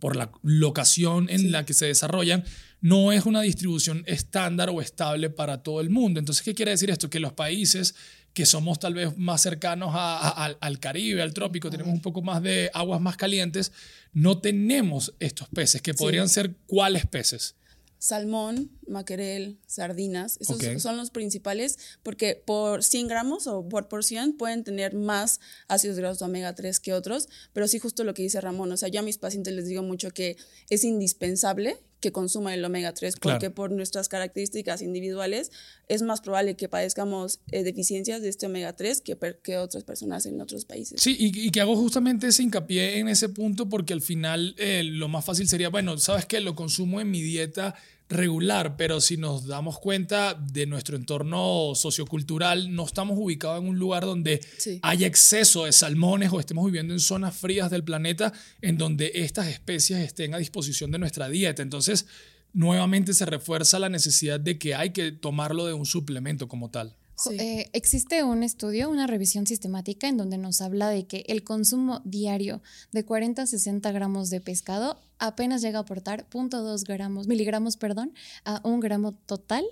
por 0.00 0.16
la 0.16 0.30
locación 0.42 1.28
en 1.28 1.52
la 1.52 1.66
que 1.66 1.74
se 1.74 1.86
desarrollan, 1.86 2.44
no 2.80 3.12
es 3.12 3.26
una 3.26 3.42
distribución 3.42 4.04
estándar 4.06 4.70
o 4.70 4.80
estable 4.80 5.28
para 5.28 5.62
todo 5.62 5.80
el 5.80 5.90
mundo. 5.90 6.20
Entonces, 6.20 6.44
¿qué 6.44 6.54
quiere 6.54 6.70
decir 6.70 6.90
esto? 6.90 7.10
Que 7.10 7.20
los 7.20 7.32
países 7.32 7.94
que 8.38 8.46
somos 8.46 8.78
tal 8.78 8.94
vez 8.94 9.18
más 9.18 9.42
cercanos 9.42 9.90
al 9.92 10.78
Caribe, 10.78 11.22
al 11.22 11.34
trópico, 11.34 11.70
tenemos 11.70 11.92
un 11.92 12.00
poco 12.00 12.22
más 12.22 12.40
de 12.40 12.70
aguas 12.72 13.00
más 13.00 13.16
calientes, 13.16 13.72
no 14.12 14.40
tenemos 14.40 15.12
estos 15.18 15.48
peces, 15.48 15.82
que 15.82 15.92
podrían 15.92 16.28
ser 16.28 16.54
cuáles 16.68 17.04
peces. 17.04 17.56
Salmón, 17.98 18.70
maquerel, 18.86 19.58
sardinas, 19.66 20.38
esos 20.40 20.80
son 20.80 20.96
los 20.96 21.10
principales 21.10 21.80
porque 22.04 22.36
por 22.36 22.84
100 22.84 23.08
gramos 23.08 23.48
o 23.48 23.68
por 23.68 23.88
porción 23.88 24.34
pueden 24.34 24.62
tener 24.62 24.94
más 24.94 25.40
ácidos 25.66 25.98
grasos 25.98 26.22
omega 26.22 26.54
3 26.54 26.78
que 26.78 26.92
otros, 26.94 27.28
pero 27.52 27.66
sí 27.66 27.80
justo 27.80 28.04
lo 28.04 28.14
que 28.14 28.22
dice 28.22 28.40
Ramón, 28.40 28.70
o 28.70 28.76
sea, 28.76 28.88
yo 28.88 29.00
a 29.00 29.02
mis 29.02 29.18
pacientes 29.18 29.52
les 29.52 29.66
digo 29.66 29.82
mucho 29.82 30.12
que 30.12 30.36
es 30.70 30.84
indispensable 30.84 31.76
que 32.00 32.12
consuman 32.12 32.54
el 32.54 32.64
omega 32.64 32.92
3, 32.94 33.16
porque 33.20 33.50
por 33.50 33.70
nuestras 33.70 34.08
características 34.08 34.82
individuales 34.82 35.50
es 35.88 36.02
más 36.02 36.20
probable 36.20 36.56
que 36.56 36.68
padezcamos 36.68 37.40
eh, 37.50 37.62
deficiencias 37.64 38.22
de 38.22 38.28
este 38.28 38.46
omega 38.46 38.74
3 38.76 39.00
que, 39.00 39.16
que 39.42 39.56
otras 39.58 39.84
personas 39.84 40.26
en 40.26 40.40
otros 40.40 40.64
países. 40.64 41.00
Sí, 41.00 41.16
y, 41.18 41.50
que 41.50 41.60
hago 41.60 41.76
justamente 41.76 42.28
ese 42.28 42.42
hincapié 42.42 42.98
en 42.98 43.08
ese 43.08 43.28
punto 43.28 43.68
porque 43.68 43.92
al 43.92 44.02
final 44.02 44.54
eh, 44.58 44.82
lo 44.84 45.08
más 45.08 45.24
fácil 45.24 45.48
sería, 45.48 45.68
bueno, 45.70 45.98
sabes 45.98 46.26
que 46.26 46.40
lo 46.40 46.54
consumo 46.54 47.00
en 47.00 47.10
mi 47.10 47.22
dieta 47.22 47.74
regular, 48.08 48.76
pero 48.76 49.00
si 49.00 49.16
nos 49.16 49.46
damos 49.46 49.78
cuenta 49.78 50.34
de 50.34 50.66
nuestro 50.66 50.96
entorno 50.96 51.74
sociocultural, 51.74 52.74
no 52.74 52.84
estamos 52.86 53.18
ubicados 53.18 53.60
en 53.60 53.68
un 53.68 53.78
lugar 53.78 54.04
donde 54.04 54.40
haya 54.82 55.06
exceso 55.06 55.66
de 55.66 55.72
salmones 55.72 56.32
o 56.32 56.40
estemos 56.40 56.64
viviendo 56.64 56.94
en 56.94 57.00
zonas 57.00 57.36
frías 57.36 57.70
del 57.70 57.84
planeta 57.84 58.32
en 58.62 58.78
donde 58.78 59.12
estas 59.14 59.48
especies 59.48 60.00
estén 60.00 60.34
a 60.34 60.38
disposición 60.38 60.90
de 60.90 60.98
nuestra 60.98 61.28
dieta. 61.28 61.62
Entonces, 61.62 62.06
nuevamente 62.52 63.12
se 63.12 63.26
refuerza 63.26 63.78
la 63.78 63.90
necesidad 63.90 64.40
de 64.40 64.58
que 64.58 64.74
hay 64.74 64.90
que 64.90 65.12
tomarlo 65.12 65.66
de 65.66 65.74
un 65.74 65.84
suplemento 65.84 66.48
como 66.48 66.70
tal. 66.70 66.96
Eh, 67.32 67.68
existe 67.72 68.22
un 68.22 68.44
estudio, 68.44 68.88
una 68.88 69.08
revisión 69.08 69.46
sistemática 69.46 70.08
en 70.08 70.16
donde 70.16 70.38
nos 70.38 70.60
habla 70.60 70.88
de 70.88 71.06
que 71.06 71.24
el 71.26 71.42
consumo 71.42 72.00
diario 72.04 72.62
de 72.92 73.04
40 73.04 73.42
a 73.42 73.46
60 73.46 73.90
gramos 73.90 74.30
de 74.30 74.40
pescado 74.40 75.00
apenas 75.18 75.62
llega 75.62 75.78
a 75.78 75.82
aportar 75.82 76.26
0.2 76.30 76.84
gramos, 76.84 77.26
miligramos, 77.26 77.76
perdón, 77.76 78.12
a 78.44 78.60
un 78.64 78.80
gramo 78.80 79.12
total 79.12 79.64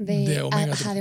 de, 0.00 0.40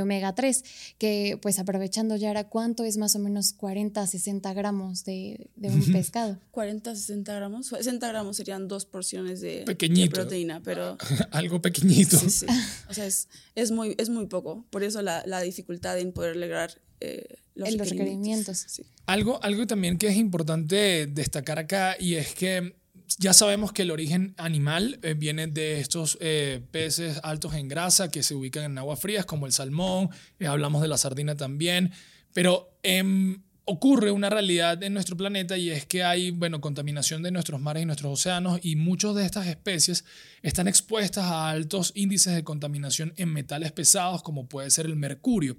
omega, 0.02 0.36
3. 0.36 0.64
que 0.98 1.40
pues 1.42 1.60
aprovechando 1.60 2.16
ya 2.16 2.30
era 2.32 2.50
cuánto 2.50 2.84
es 2.84 2.98
más 2.98 3.16
o 3.16 3.20
menos 3.20 3.54
40 3.54 4.02
a 4.02 4.08
60 4.08 4.54
gramos 4.54 5.06
de, 5.06 5.50
un 5.62 5.92
pescado. 5.92 6.38
40 6.52 6.92
a 6.92 6.96
60 6.96 7.34
gramos, 7.34 7.68
60 7.68 8.08
gramos 8.08 8.38
serían 8.38 8.68
dos 8.68 8.86
porciones 8.86 9.42
de, 9.42 9.64
proteína, 10.12 10.62
pero... 10.64 10.98
Algo 11.32 11.62
pequeñito. 11.62 12.18
Sí, 12.18 12.30
sí. 12.30 12.46
O 12.90 12.94
sea, 12.94 13.06
es, 13.06 13.72
muy, 13.72 13.96
es 13.98 14.10
muy 14.10 14.28
poco, 14.28 14.66
por 14.70 14.84
eso 14.84 15.02
la, 15.02 15.42
dificultad 15.42 15.98
en 16.00 16.12
poder 16.12 16.36
lograr 16.36 16.82
eh, 17.00 17.38
los, 17.56 17.78
requerimientos. 17.78 18.66
Algo, 19.06 19.42
algo 19.42 19.66
también 19.66 19.98
que 19.98 20.08
es 20.08 20.18
importante 20.18 21.08
destacar 21.08 21.58
acá 21.60 21.96
y 21.98 22.16
es 22.16 22.34
que 22.36 22.76
ya 23.18 23.34
sabemos 23.34 23.72
que 23.72 23.82
el 23.82 23.92
origen 23.92 24.34
animal 24.38 25.00
eh, 25.02 25.14
viene 25.14 25.48
de 25.48 25.80
estos 25.80 26.18
eh, 26.22 26.62
peces 26.72 27.20
altos 27.24 27.54
en 27.56 27.68
grasa 27.68 28.12
que 28.12 28.24
se 28.24 28.36
ubican 28.36 28.64
en 28.64 28.78
aguas 28.78 29.00
frías, 29.00 29.26
como 29.26 29.46
el 29.46 29.52
salmón, 29.52 30.10
eh, 30.40 30.48
hablamos 30.48 30.82
de 30.82 30.88
la 30.88 30.98
sardina 30.98 31.36
también, 31.36 31.92
pero 32.34 32.78
em, 32.84 33.42
ocurre 33.66 34.10
una 34.10 34.30
realidad 34.30 34.82
en 34.82 34.94
nuestro 34.94 35.16
planeta 35.16 35.56
y 35.56 35.70
es 35.70 35.86
que 35.86 36.04
hay, 36.04 36.32
bueno, 36.32 36.60
contaminación 36.60 37.22
de 37.22 37.32
nuestros 37.32 37.62
mares 37.62 37.84
y 37.84 37.86
nuestros 37.86 38.20
océanos 38.20 38.60
y 38.64 38.76
muchas 38.76 39.14
de 39.14 39.26
estas 39.26 39.46
especies 39.48 40.06
están 40.42 40.68
expuestas 40.68 41.26
a 41.26 41.50
altos 41.50 41.92
índices 41.94 42.34
de 42.34 42.44
contaminación 42.44 43.14
en 43.18 43.32
metales 43.32 43.72
pesados 43.72 44.24
como 44.24 44.48
puede 44.48 44.72
ser 44.72 44.88
el 44.88 44.96
mercurio. 44.96 45.56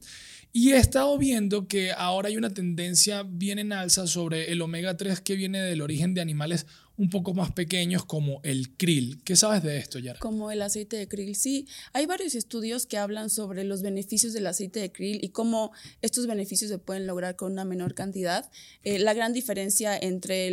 Y 0.53 0.73
he 0.73 0.79
estado 0.79 1.17
viendo 1.17 1.69
que 1.69 1.93
ahora 1.93 2.29
hay 2.29 2.37
una 2.37 2.51
tendencia 2.51 3.23
bien 3.23 3.61
en 3.61 3.73
alza 3.73 4.09
sobre 4.09 4.51
el 4.51 4.61
omega 4.61 4.97
3 4.97 5.21
que 5.21 5.37
viene 5.37 5.61
del 5.61 5.81
origen 5.81 6.13
de 6.13 6.21
animales 6.21 6.67
un 7.01 7.09
poco 7.09 7.33
más 7.33 7.51
pequeños 7.53 8.05
como 8.05 8.43
el 8.43 8.77
krill. 8.77 9.23
¿Qué 9.25 9.35
sabes 9.35 9.63
de 9.63 9.79
esto, 9.79 9.99
Yara? 9.99 10.19
Como 10.19 10.51
el 10.51 10.61
aceite 10.61 10.99
de 10.99 11.09
krill, 11.09 11.35
sí. 11.35 11.67
Hay 11.95 12.05
varios 12.05 12.35
estudios 12.35 12.85
que 12.85 12.99
hablan 12.99 13.31
sobre 13.31 13.65
los 13.65 13.81
beneficios 13.81 14.35
del 14.35 14.47
aceite 14.47 14.81
de 14.81 14.93
krill 14.93 15.19
y 15.23 15.31
cómo 15.31 15.73
estos 16.03 16.27
beneficios 16.27 16.71
se 16.71 16.77
pueden 16.77 17.07
lograr 17.07 17.37
con 17.37 17.53
una 17.53 17.65
menor 17.65 17.95
cantidad. 17.95 18.51
Eh, 18.85 18.99
la 18.99 19.15
gran 19.15 19.33
diferencia 19.33 19.97
entre 19.97 20.49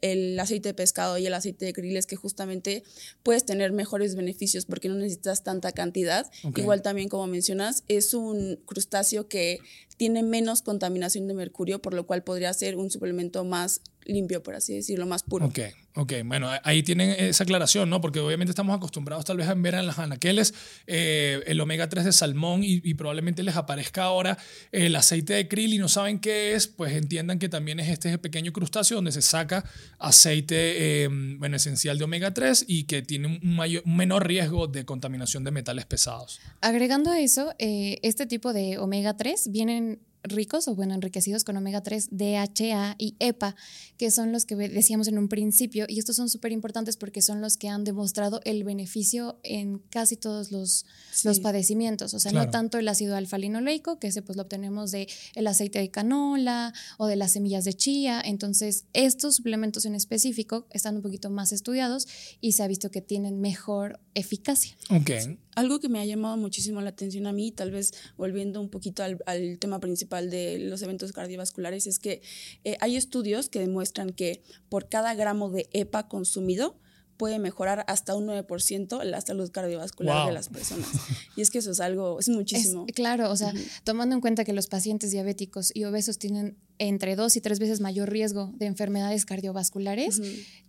el, 0.00 0.38
aceite 0.38 0.68
de 0.68 0.74
pescado 0.74 1.18
y 1.18 1.26
el 1.26 1.34
aceite 1.34 1.64
de 1.64 1.72
krill 1.72 1.96
es 1.96 2.06
que 2.06 2.14
justamente 2.14 2.84
puedes 3.24 3.44
tener 3.44 3.72
mejores 3.72 4.14
beneficios 4.14 4.66
porque 4.66 4.88
no 4.88 4.94
necesitas 4.94 5.42
tanta 5.42 5.72
cantidad. 5.72 6.30
Igual 6.54 6.80
también, 6.80 7.08
como 7.08 7.26
mencionas, 7.26 7.82
es 7.88 8.14
un 8.14 8.60
crustáceo 8.66 9.26
que 9.26 9.58
tiene 9.96 10.22
menos 10.22 10.62
contaminación 10.62 11.26
de 11.26 11.34
mercurio, 11.34 11.82
por 11.82 11.92
lo 11.92 12.06
cual 12.06 12.22
podría 12.22 12.54
ser 12.54 12.76
un 12.76 12.88
suplemento 12.88 13.44
más 13.44 13.80
limpio, 14.08 14.42
por 14.42 14.56
así 14.56 14.74
decirlo, 14.74 15.06
más 15.06 15.22
puro. 15.22 15.46
Ok, 15.46 15.58
ok. 15.94 16.12
Bueno, 16.24 16.48
ahí 16.64 16.82
tienen 16.82 17.10
esa 17.10 17.44
aclaración, 17.44 17.88
¿no? 17.90 18.00
Porque 18.00 18.20
obviamente 18.20 18.50
estamos 18.50 18.74
acostumbrados 18.74 19.24
tal 19.24 19.36
vez 19.36 19.46
a 19.48 19.54
ver 19.54 19.74
en 19.74 19.86
las 19.86 19.98
anaqueles 19.98 20.54
eh, 20.86 21.42
el 21.46 21.60
omega 21.60 21.88
3 21.88 22.06
de 22.06 22.12
salmón 22.12 22.62
y, 22.64 22.94
probablemente 22.94 23.42
les 23.44 23.54
aparezca 23.54 24.04
ahora 24.04 24.38
el 24.72 24.96
aceite 24.96 25.34
de 25.34 25.46
krill 25.46 25.74
y 25.74 25.78
no 25.78 25.88
saben 25.88 26.18
qué 26.18 26.54
es, 26.54 26.66
pues 26.66 26.94
entiendan 26.94 27.38
que 27.38 27.48
también 27.48 27.78
es 27.78 27.88
este 27.88 28.18
pequeño 28.18 28.52
crustáceo 28.52 28.96
donde 28.96 29.12
se 29.12 29.22
saca 29.22 29.64
aceite, 29.98 31.04
eh, 31.04 31.08
bueno, 31.38 31.56
esencial 31.56 31.98
de 31.98 32.04
omega 32.04 32.34
3 32.34 32.64
y 32.66 32.84
que 32.84 33.02
tiene 33.02 33.38
un, 33.40 33.56
mayor, 33.56 33.82
un 33.84 33.96
menor 33.96 34.26
riesgo 34.26 34.66
de 34.66 34.84
contaminación 34.84 35.44
de 35.44 35.50
metales 35.52 35.86
pesados. 35.86 36.40
Agregando 36.60 37.10
a 37.10 37.20
eso, 37.20 37.54
eh, 37.58 37.98
este 38.02 38.26
tipo 38.26 38.52
de 38.52 38.78
omega 38.78 39.16
3 39.16 39.52
vienen 39.52 40.00
ricos 40.22 40.68
o 40.68 40.74
bueno, 40.74 40.94
enriquecidos 40.94 41.44
con 41.44 41.56
omega 41.56 41.82
3, 41.82 42.08
DHA 42.10 42.96
y 42.98 43.16
EPA, 43.18 43.56
que 43.96 44.10
son 44.10 44.32
los 44.32 44.44
que 44.44 44.56
decíamos 44.56 45.08
en 45.08 45.18
un 45.18 45.28
principio, 45.28 45.86
y 45.88 45.98
estos 45.98 46.16
son 46.16 46.28
súper 46.28 46.52
importantes 46.52 46.96
porque 46.96 47.22
son 47.22 47.40
los 47.40 47.56
que 47.56 47.68
han 47.68 47.84
demostrado 47.84 48.40
el 48.44 48.64
beneficio 48.64 49.38
en 49.42 49.78
casi 49.90 50.16
todos 50.16 50.52
los, 50.52 50.86
los 51.24 51.40
padecimientos, 51.40 52.14
o 52.14 52.18
sea, 52.18 52.32
no 52.32 52.50
tanto 52.50 52.78
el 52.78 52.88
ácido 52.88 53.16
alfa-linoleico, 53.16 53.98
que 53.98 54.08
ese 54.08 54.22
pues 54.22 54.36
lo 54.36 54.42
obtenemos 54.42 54.90
de 54.90 55.08
el 55.34 55.46
aceite 55.46 55.78
de 55.78 55.90
canola 55.90 56.72
o 56.96 57.06
de 57.06 57.16
las 57.16 57.32
semillas 57.32 57.64
de 57.64 57.74
chía, 57.74 58.20
entonces 58.24 58.84
estos 58.92 59.36
suplementos 59.36 59.84
en 59.84 59.94
específico 59.94 60.66
están 60.70 60.96
un 60.96 61.02
poquito 61.02 61.30
más 61.30 61.52
estudiados 61.52 62.06
y 62.40 62.52
se 62.52 62.62
ha 62.62 62.68
visto 62.68 62.90
que 62.90 63.00
tienen 63.00 63.40
mejor 63.40 64.00
eficacia. 64.14 64.76
Ok. 64.90 65.10
Algo 65.54 65.80
que 65.80 65.88
me 65.88 65.98
ha 65.98 66.04
llamado 66.04 66.36
muchísimo 66.36 66.80
la 66.80 66.90
atención 66.90 67.26
a 67.26 67.32
mí, 67.32 67.50
tal 67.50 67.72
vez 67.72 67.92
volviendo 68.16 68.60
un 68.60 68.68
poquito 68.68 69.02
al, 69.02 69.18
tema 69.58 69.80
principal 69.80 70.07
de 70.08 70.58
los 70.58 70.82
eventos 70.82 71.12
cardiovasculares, 71.12 71.86
es 71.86 71.98
que 71.98 72.22
eh, 72.64 72.76
hay 72.80 72.96
estudios 72.96 73.48
que 73.48 73.60
demuestran 73.60 74.10
que 74.10 74.42
por 74.68 74.88
cada 74.88 75.14
gramo 75.14 75.50
de 75.50 75.68
EPA 75.72 76.08
consumido, 76.08 76.76
puede 77.18 77.38
mejorar 77.38 77.84
hasta 77.88 78.14
un 78.14 78.26
9% 78.26 79.02
la 79.04 79.20
salud 79.20 79.50
cardiovascular 79.50 80.28
de 80.28 80.32
las 80.32 80.48
personas. 80.48 80.88
Y 81.36 81.42
es 81.42 81.50
que 81.50 81.58
eso 81.58 81.72
es 81.72 81.80
algo, 81.80 82.18
es 82.18 82.28
muchísimo. 82.28 82.86
claro, 82.94 83.30
o 83.30 83.36
sea, 83.36 83.52
tomando 83.84 84.14
en 84.14 84.20
cuenta 84.20 84.44
que 84.44 84.52
los 84.52 84.68
pacientes 84.68 85.10
diabéticos 85.10 85.70
y 85.74 85.84
obesos 85.84 86.18
tienen 86.18 86.56
entre 86.78 87.16
dos 87.16 87.36
y 87.36 87.40
tres 87.40 87.58
veces 87.58 87.80
mayor 87.80 88.08
riesgo 88.10 88.52
de 88.56 88.66
enfermedades 88.66 89.24
cardiovasculares, 89.24 90.20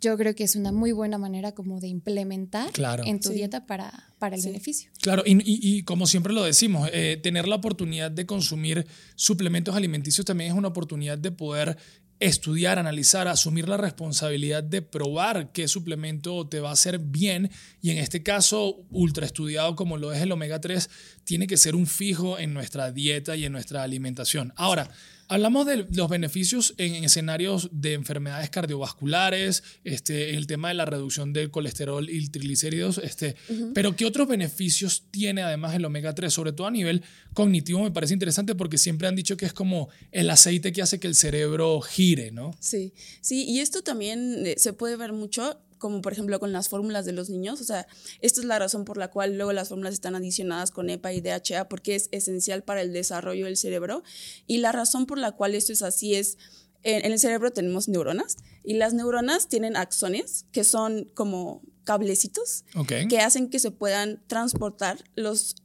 yo 0.02 0.18
creo 0.18 0.34
que 0.34 0.44
es 0.44 0.56
una 0.56 0.72
muy 0.72 0.92
buena 0.92 1.20
manera 1.20 1.52
como 1.52 1.80
de 1.80 1.88
implementar 1.88 2.72
en 3.06 3.20
tu 3.20 3.30
dieta 3.30 3.68
para, 3.68 4.10
para 4.18 4.36
el 4.36 4.42
beneficio. 4.42 4.92
Claro, 5.02 5.22
y, 5.26 5.38
y, 5.46 5.84
como 5.84 6.08
siempre 6.08 6.34
lo 6.34 6.44
decimos, 6.44 6.90
eh, 6.94 7.20
tener 7.22 7.48
la 7.48 7.56
oportunidad 7.56 8.10
de 8.10 8.26
consumir 8.26 8.88
suplementos 9.16 9.76
alimenticios 9.76 10.26
también 10.26 10.52
es 10.52 10.58
una 10.58 10.70
oportunidad 10.70 11.18
de 11.18 11.32
poder 11.32 11.78
estudiar, 12.20 12.80
analizar, 12.80 13.28
asumir 13.28 13.70
la 13.70 13.78
responsabilidad 13.78 14.64
de 14.64 14.82
probar 14.82 15.52
qué 15.52 15.68
suplemento 15.68 16.48
te 16.48 16.60
va 16.60 16.70
a 16.70 16.74
hacer 16.74 17.00
bien 17.00 17.50
y 17.82 17.92
en 17.92 17.98
este 17.98 18.24
caso 18.24 18.86
ultra 18.92 19.26
estudiado 19.26 19.76
como 19.76 19.98
lo 19.98 20.12
es 20.12 20.22
el 20.22 20.32
omega 20.32 20.60
3 20.60 20.90
tiene 21.24 21.48
que 21.48 21.58
ser 21.58 21.76
un 21.76 21.88
fijo 21.88 22.38
en 22.38 22.54
nuestra 22.54 22.92
dieta 22.92 23.36
y 23.38 23.46
en 23.46 23.54
nuestra 23.54 23.84
alimentación. 23.84 24.54
Ahora, 24.58 24.90
Hablamos 25.32 25.68
de 25.68 25.86
los 25.92 26.10
beneficios 26.10 26.74
en 26.80 27.04
escenarios 27.04 27.70
de 27.72 27.94
enfermedades 27.94 28.50
cardiovasculares, 28.50 29.62
este, 29.84 30.36
el 30.36 30.48
tema 30.48 30.70
de 30.70 30.74
la 30.74 30.86
reducción 30.86 31.34
del 31.34 31.52
colesterol 31.52 32.10
y 32.10 32.28
triglicéridos, 32.30 32.98
este, 32.98 33.36
pero 33.76 33.96
¿qué 33.96 34.08
otros 34.08 34.28
beneficios 34.28 35.04
tiene 35.12 35.44
además 35.44 35.76
el 35.76 35.86
omega 35.86 36.16
3? 36.16 36.34
Sobre 36.34 36.52
todo 36.52 36.66
a 36.66 36.72
nivel 36.72 37.04
cognitivo 37.36 37.84
me 37.84 37.92
parece 37.92 38.14
interesante 38.14 38.56
porque 38.56 38.80
siempre 38.80 39.08
han 39.08 39.16
dicho 39.16 39.38
que 39.38 39.46
es 39.46 39.54
como 39.54 39.90
el 40.12 40.32
aceite 40.32 40.72
que 40.72 40.82
hace 40.82 41.00
que 41.00 41.06
el 41.06 41.14
cerebro 41.14 41.80
gire, 41.82 42.32
¿no? 42.32 42.58
Sí, 42.60 42.94
sí, 43.22 43.46
y 43.48 43.60
esto 43.60 43.84
también 43.84 44.48
eh, 44.48 44.56
se 44.58 44.74
puede 44.74 44.96
ver 44.96 45.14
mucho 45.14 45.62
como 45.80 46.02
por 46.02 46.14
ejemplo 46.14 46.40
con 46.40 46.52
las 46.52 46.70
fórmulas 46.70 47.06
de 47.06 47.14
los 47.14 47.30
niños. 47.30 47.60
O 47.62 47.64
sea, 47.64 47.88
esta 48.22 48.42
es 48.42 48.46
la 48.46 48.60
razón 48.60 48.86
por 48.86 48.98
la 48.98 49.10
cual 49.10 49.36
luego 49.36 49.54
las 49.54 49.70
fórmulas 49.70 49.94
están 49.94 50.16
adicionadas 50.16 50.70
con 50.70 50.90
EPA 50.90 51.14
y 51.14 51.22
DHA 51.22 51.68
porque 51.70 51.96
es 51.96 52.10
esencial 52.12 52.64
para 52.64 52.82
el 52.82 52.94
desarrollo 52.94 53.46
del 53.46 53.58
cerebro. 53.58 54.04
Y 54.46 54.60
la 54.60 54.72
razón 54.72 55.08
por 55.08 55.18
la 55.18 55.32
cual 55.32 55.56
esto 55.56 55.74
es 55.74 55.82
así 55.82 56.14
es, 56.14 56.38
en, 56.84 57.12
el 57.12 57.20
cerebro 57.20 57.52
tenemos 57.52 57.88
neuronas 57.90 58.38
y 58.64 58.76
las 58.76 58.94
neuronas 58.94 59.48
tienen 59.48 59.76
axones 59.76 60.46
que 60.52 60.64
son 60.64 61.06
como 61.14 61.62
cablecitos 61.84 62.64
que 63.10 63.20
hacen 63.20 63.50
que 63.50 63.60
se 63.60 63.72
puedan 63.72 64.22
transportar 64.28 65.04
los, 65.16 65.56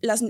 las, 0.00 0.22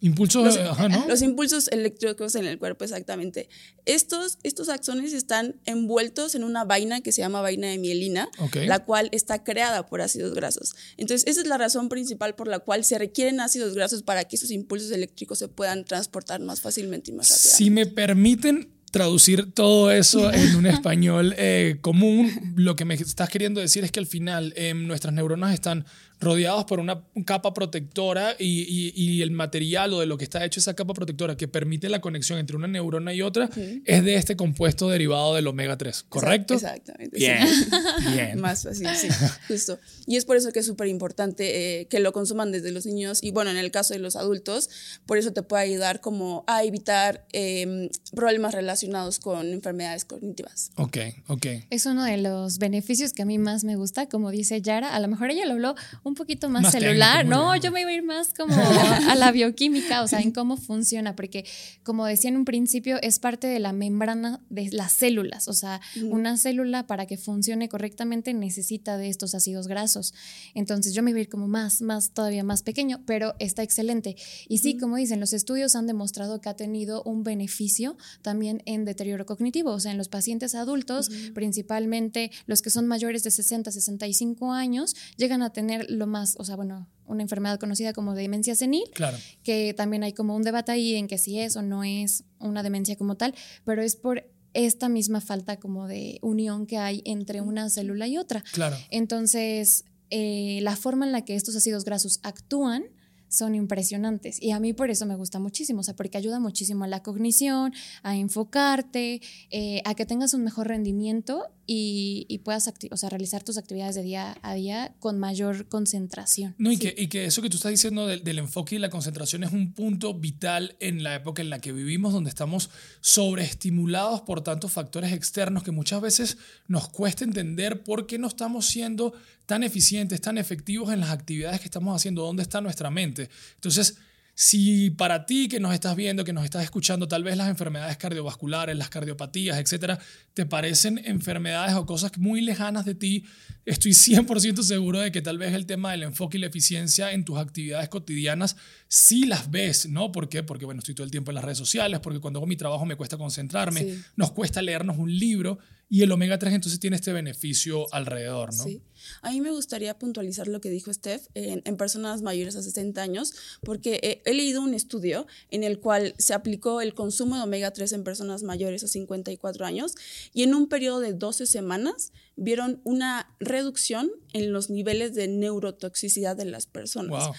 Impulsos, 0.00 0.44
los, 0.44 0.56
ajá, 0.56 0.88
¿no? 0.88 1.08
los 1.08 1.22
impulsos 1.22 1.68
eléctricos 1.68 2.36
en 2.36 2.46
el 2.46 2.58
cuerpo, 2.58 2.84
exactamente. 2.84 3.48
Estos, 3.84 4.38
estos 4.44 4.68
axones 4.68 5.12
están 5.12 5.56
envueltos 5.64 6.36
en 6.36 6.44
una 6.44 6.64
vaina 6.64 7.00
que 7.00 7.10
se 7.10 7.20
llama 7.20 7.40
vaina 7.40 7.66
de 7.68 7.78
mielina, 7.78 8.28
la 8.54 8.84
cual 8.84 9.08
está 9.12 9.42
creada 9.42 9.86
por 9.86 10.00
ácidos 10.00 10.34
grasos. 10.34 10.76
Entonces, 10.96 11.26
esa 11.26 11.40
es 11.40 11.48
la 11.48 11.58
razón 11.58 11.88
principal 11.88 12.36
por 12.36 12.46
la 12.46 12.60
cual 12.60 12.84
se 12.84 12.96
requieren 12.96 13.40
ácidos 13.40 13.74
grasos 13.74 14.02
para 14.04 14.24
que 14.24 14.36
esos 14.36 14.52
impulsos 14.52 14.92
eléctricos 14.92 15.38
se 15.38 15.48
puedan 15.48 15.84
transportar 15.84 16.40
más 16.40 16.60
fácilmente 16.60 17.10
y 17.10 17.14
más 17.14 17.30
rápidamente. 17.30 17.56
Si 17.56 17.70
me 17.70 17.86
permiten, 17.86 18.78
traducir 18.90 19.52
todo 19.52 19.90
eso 19.90 20.32
en 20.32 20.56
un 20.56 20.66
español 20.66 21.34
eh, 21.36 21.78
común, 21.80 22.54
lo 22.56 22.76
que 22.76 22.84
me 22.84 22.94
estás 22.94 23.28
queriendo 23.28 23.60
decir 23.60 23.84
es 23.84 23.92
que 23.92 24.00
al 24.00 24.06
final 24.06 24.52
em, 24.56 24.86
nuestras 24.86 25.14
neuronas 25.14 25.54
están 25.54 25.84
rodeados 26.20 26.64
por 26.64 26.80
una 26.80 27.04
capa 27.24 27.54
protectora 27.54 28.34
y, 28.38 28.62
y- 28.62 28.92
y 28.94 29.22
el 29.22 29.30
material 29.30 29.92
o 29.94 30.00
de 30.00 30.06
lo 30.06 30.18
que 30.18 30.24
está 30.24 30.44
hecho 30.44 30.60
esa 30.60 30.74
capa 30.74 30.94
protectora 30.94 31.36
que 31.36 31.46
permite 31.48 31.88
la 31.88 32.00
conexión 32.00 32.38
entre 32.38 32.56
una 32.56 32.66
neurona 32.66 33.14
y 33.14 33.22
otra 33.22 33.48
es 33.84 34.04
de 34.04 34.14
este 34.16 34.36
compuesto 34.36 34.88
derivado 34.88 35.34
del 35.34 35.46
omega 35.46 35.76
3, 35.78 36.06
¿correcto? 36.08 36.54
Exactamente. 36.54 37.16
Bien, 37.18 37.46
sí. 37.46 37.66
bien. 38.14 38.40
Más 38.40 38.62
fácil, 38.64 38.88
sí, 38.96 39.08
justo. 39.48 39.78
Y 40.06 40.16
es 40.16 40.24
por 40.24 40.36
eso 40.36 40.50
que 40.52 40.58
es 40.60 40.66
súper 40.66 40.88
importante 40.88 41.80
eh, 41.80 41.86
que 41.86 42.00
lo 42.00 42.12
consuman 42.12 42.50
desde 42.52 42.72
los 42.72 42.84
niños 42.86 43.22
y 43.22 43.30
bueno, 43.30 43.50
en 43.50 43.56
el 43.56 43.70
caso 43.70 43.94
de 43.94 44.00
los 44.00 44.16
adultos, 44.16 44.70
por 45.06 45.18
eso 45.18 45.32
te 45.32 45.42
puede 45.42 45.62
ayudar 45.64 46.00
como 46.00 46.44
a 46.46 46.64
evitar 46.64 47.26
eh, 47.32 47.90
problemas 48.14 48.54
relacionados 48.54 49.18
con 49.18 49.46
enfermedades 49.52 50.04
cognitivas. 50.04 50.72
Ok, 50.76 50.96
ok. 51.28 51.46
Es 51.70 51.86
uno 51.86 52.04
de 52.04 52.16
los 52.18 52.58
beneficios 52.58 53.12
que 53.12 53.22
a 53.22 53.24
mí 53.24 53.38
más 53.38 53.64
me 53.64 53.76
gusta, 53.76 54.08
como 54.08 54.30
dice 54.30 54.60
Yara. 54.62 54.94
A 54.94 55.00
lo 55.00 55.08
mejor 55.08 55.30
ella 55.30 55.46
lo 55.46 55.52
habló 55.52 55.74
un 56.08 56.14
poquito 56.14 56.48
más, 56.48 56.62
Más 56.62 56.72
celular. 56.72 57.18
técnico, 57.18 57.36
no, 57.36 57.56
yo 57.56 57.70
me 57.70 57.82
iba 57.82 57.90
a 57.90 57.94
ir 57.94 58.02
más 58.02 58.34
como 58.34 58.54
a 59.08 59.14
la 59.14 59.30
bioquímica, 59.30 60.02
o 60.02 60.08
sea, 60.08 60.20
en 60.20 60.32
cómo 60.32 60.56
funciona, 60.56 61.14
porque 61.14 61.44
como 61.82 62.06
decía 62.06 62.30
en 62.30 62.36
un 62.36 62.44
principio, 62.44 62.98
es 63.02 63.18
parte 63.18 63.46
de 63.46 63.58
la 63.58 63.72
membrana 63.72 64.40
de 64.48 64.70
las 64.72 64.92
células. 64.92 65.48
O 65.48 65.52
sea, 65.52 65.80
una 66.02 66.36
célula 66.36 66.86
para 66.86 67.06
que 67.06 67.16
funcione 67.16 67.68
correctamente 67.68 68.34
necesita 68.34 68.96
de 68.96 69.08
estos 69.08 69.34
ácidos 69.34 69.68
grasos. 69.68 70.14
Entonces 70.54 70.94
yo 70.94 71.02
me 71.02 71.10
iba 71.10 71.18
a 71.18 71.22
ir 71.22 71.28
como 71.28 71.48
más, 71.48 71.82
más, 71.82 72.12
todavía 72.12 72.44
más 72.44 72.62
pequeño, 72.62 73.02
pero 73.06 73.34
está 73.38 73.62
excelente. 73.62 74.16
Y 74.48 74.58
sí, 74.58 74.76
como 74.76 74.96
dicen, 74.96 75.20
los 75.20 75.32
estudios 75.32 75.76
han 75.76 75.86
demostrado 75.86 76.40
que 76.40 76.48
ha 76.48 76.56
tenido 76.56 77.02
un 77.04 77.22
beneficio 77.24 77.96
también 78.22 78.62
en 78.66 78.84
deterioro 78.84 79.26
cognitivo, 79.26 79.70
o 79.72 79.80
sea, 79.80 79.92
en 79.92 79.98
los 79.98 80.08
pacientes 80.08 80.54
adultos, 80.54 81.10
principalmente 81.34 82.30
los 82.46 82.62
que 82.62 82.70
son 82.70 82.86
mayores 82.86 83.22
de 83.22 83.30
60, 83.30 83.70
65 83.70 84.52
años, 84.52 84.94
llegan 85.16 85.42
a 85.42 85.50
tener 85.50 85.90
lo 85.98 86.06
más, 86.06 86.36
o 86.38 86.44
sea, 86.44 86.56
bueno, 86.56 86.88
una 87.06 87.22
enfermedad 87.22 87.58
conocida 87.58 87.92
como 87.92 88.14
demencia 88.14 88.54
senil, 88.54 88.84
Claro. 88.94 89.16
que 89.42 89.74
también 89.74 90.02
hay 90.04 90.12
como 90.12 90.34
un 90.36 90.42
debate 90.42 90.72
ahí 90.72 90.94
en 90.94 91.06
que 91.08 91.18
si 91.18 91.38
es 91.40 91.56
o 91.56 91.62
no 91.62 91.84
es 91.84 92.24
una 92.38 92.62
demencia 92.62 92.96
como 92.96 93.16
tal, 93.16 93.34
pero 93.64 93.82
es 93.82 93.96
por 93.96 94.30
esta 94.54 94.88
misma 94.88 95.20
falta 95.20 95.58
como 95.58 95.86
de 95.86 96.18
unión 96.22 96.66
que 96.66 96.78
hay 96.78 97.02
entre 97.04 97.40
una 97.40 97.68
célula 97.68 98.06
y 98.06 98.16
otra. 98.18 98.42
Claro. 98.52 98.76
Entonces, 98.90 99.84
eh, 100.10 100.60
la 100.62 100.74
forma 100.76 101.04
en 101.06 101.12
la 101.12 101.24
que 101.24 101.34
estos 101.34 101.54
ácidos 101.56 101.84
grasos 101.84 102.20
actúan 102.22 102.84
son 103.28 103.54
impresionantes 103.54 104.42
y 104.42 104.50
a 104.50 104.60
mí 104.60 104.72
por 104.72 104.90
eso 104.90 105.06
me 105.06 105.14
gusta 105.16 105.38
muchísimo, 105.38 105.80
o 105.80 105.82
sea, 105.82 105.94
porque 105.94 106.18
ayuda 106.18 106.40
muchísimo 106.40 106.84
a 106.84 106.88
la 106.88 107.02
cognición, 107.02 107.72
a 108.02 108.16
enfocarte, 108.16 109.20
eh, 109.50 109.82
a 109.84 109.94
que 109.94 110.06
tengas 110.06 110.34
un 110.34 110.44
mejor 110.44 110.68
rendimiento 110.68 111.44
y, 111.66 112.24
y 112.28 112.38
puedas 112.38 112.72
o 112.90 112.96
sea, 112.96 113.10
realizar 113.10 113.44
tus 113.44 113.58
actividades 113.58 113.94
de 113.94 114.02
día 114.02 114.38
a 114.42 114.54
día 114.54 114.94
con 115.00 115.18
mayor 115.18 115.68
concentración. 115.68 116.54
No, 116.58 116.72
y, 116.72 116.78
que, 116.78 116.94
y 116.96 117.08
que 117.08 117.26
eso 117.26 117.42
que 117.42 117.50
tú 117.50 117.56
estás 117.56 117.70
diciendo 117.70 118.06
del, 118.06 118.24
del 118.24 118.38
enfoque 118.38 118.76
y 118.76 118.78
la 118.78 118.88
concentración 118.88 119.44
es 119.44 119.52
un 119.52 119.72
punto 119.74 120.14
vital 120.14 120.76
en 120.80 121.02
la 121.02 121.14
época 121.14 121.42
en 121.42 121.50
la 121.50 121.60
que 121.60 121.72
vivimos, 121.72 122.14
donde 122.14 122.30
estamos 122.30 122.70
sobreestimulados 123.00 124.22
por 124.22 124.42
tantos 124.42 124.72
factores 124.72 125.12
externos 125.12 125.62
que 125.62 125.70
muchas 125.70 126.00
veces 126.00 126.38
nos 126.66 126.88
cuesta 126.88 127.24
entender 127.24 127.82
por 127.82 128.06
qué 128.06 128.18
no 128.18 128.28
estamos 128.28 128.66
siendo 128.66 129.12
tan 129.48 129.62
eficientes, 129.62 130.20
tan 130.20 130.36
efectivos 130.36 130.92
en 130.92 131.00
las 131.00 131.08
actividades 131.08 131.58
que 131.60 131.64
estamos 131.64 131.96
haciendo, 131.96 132.20
dónde 132.22 132.42
está 132.42 132.60
nuestra 132.60 132.90
mente. 132.90 133.30
Entonces, 133.54 133.96
si 134.34 134.90
para 134.90 135.24
ti 135.24 135.48
que 135.48 135.58
nos 135.58 135.72
estás 135.72 135.96
viendo, 135.96 136.22
que 136.22 136.34
nos 136.34 136.44
estás 136.44 136.62
escuchando, 136.62 137.08
tal 137.08 137.24
vez 137.24 137.34
las 137.36 137.48
enfermedades 137.48 137.96
cardiovasculares, 137.96 138.76
las 138.76 138.90
cardiopatías, 138.90 139.56
etcétera, 139.58 139.98
te 140.34 140.44
parecen 140.44 141.00
enfermedades 141.02 141.74
o 141.76 141.86
cosas 141.86 142.12
muy 142.18 142.42
lejanas 142.42 142.84
de 142.84 142.94
ti, 142.94 143.24
estoy 143.64 143.92
100% 143.92 144.62
seguro 144.62 145.00
de 145.00 145.10
que 145.10 145.22
tal 145.22 145.38
vez 145.38 145.54
el 145.54 145.64
tema 145.64 145.92
del 145.92 146.02
enfoque 146.02 146.36
y 146.36 146.40
la 146.42 146.46
eficiencia 146.48 147.10
en 147.12 147.24
tus 147.24 147.38
actividades 147.38 147.88
cotidianas 147.88 148.56
sí 148.86 149.24
las 149.24 149.50
ves, 149.50 149.88
¿no? 149.88 150.12
¿Por 150.12 150.28
qué? 150.28 150.42
Porque, 150.42 150.66
bueno, 150.66 150.80
estoy 150.80 150.94
todo 150.94 151.06
el 151.06 151.10
tiempo 151.10 151.30
en 151.30 151.36
las 151.36 151.44
redes 151.44 151.58
sociales, 151.58 152.00
porque 152.00 152.20
cuando 152.20 152.38
hago 152.38 152.46
mi 152.46 152.56
trabajo 152.56 152.84
me 152.84 152.96
cuesta 152.96 153.16
concentrarme, 153.16 153.80
Sí. 153.80 154.02
nos 154.14 154.30
cuesta 154.32 154.60
leernos 154.60 154.98
un 154.98 155.18
libro 155.18 155.58
y 155.90 156.02
el 156.02 156.12
omega 156.12 156.38
3 156.38 156.52
entonces 156.52 156.78
tiene 156.78 156.96
este 156.96 157.12
beneficio 157.14 157.92
alrededor, 157.92 158.54
¿no? 158.54 158.62
Sí. 158.62 158.82
A 159.22 159.30
mí 159.30 159.40
me 159.40 159.50
gustaría 159.50 159.98
puntualizar 159.98 160.48
lo 160.48 160.60
que 160.60 160.70
dijo 160.70 160.92
Steph 160.92 161.26
en, 161.34 161.62
en 161.64 161.76
personas 161.76 162.22
mayores 162.22 162.56
a 162.56 162.62
60 162.62 163.00
años, 163.00 163.34
porque 163.62 164.00
eh, 164.02 164.22
he 164.24 164.34
leído 164.34 164.62
un 164.62 164.74
estudio 164.74 165.26
en 165.50 165.64
el 165.64 165.80
cual 165.80 166.14
se 166.18 166.34
aplicó 166.34 166.80
el 166.80 166.94
consumo 166.94 167.36
de 167.36 167.42
omega 167.42 167.72
3 167.72 167.92
en 167.92 168.04
personas 168.04 168.42
mayores 168.42 168.84
a 168.84 168.88
54 168.88 169.66
años 169.66 169.94
y 170.32 170.42
en 170.42 170.54
un 170.54 170.68
periodo 170.68 171.00
de 171.00 171.12
12 171.12 171.46
semanas 171.46 172.12
vieron 172.36 172.80
una 172.84 173.34
reducción 173.40 174.10
en 174.32 174.52
los 174.52 174.70
niveles 174.70 175.14
de 175.14 175.28
neurotoxicidad 175.28 176.36
de 176.36 176.44
las 176.44 176.66
personas. 176.66 177.26
Wow. 177.26 177.34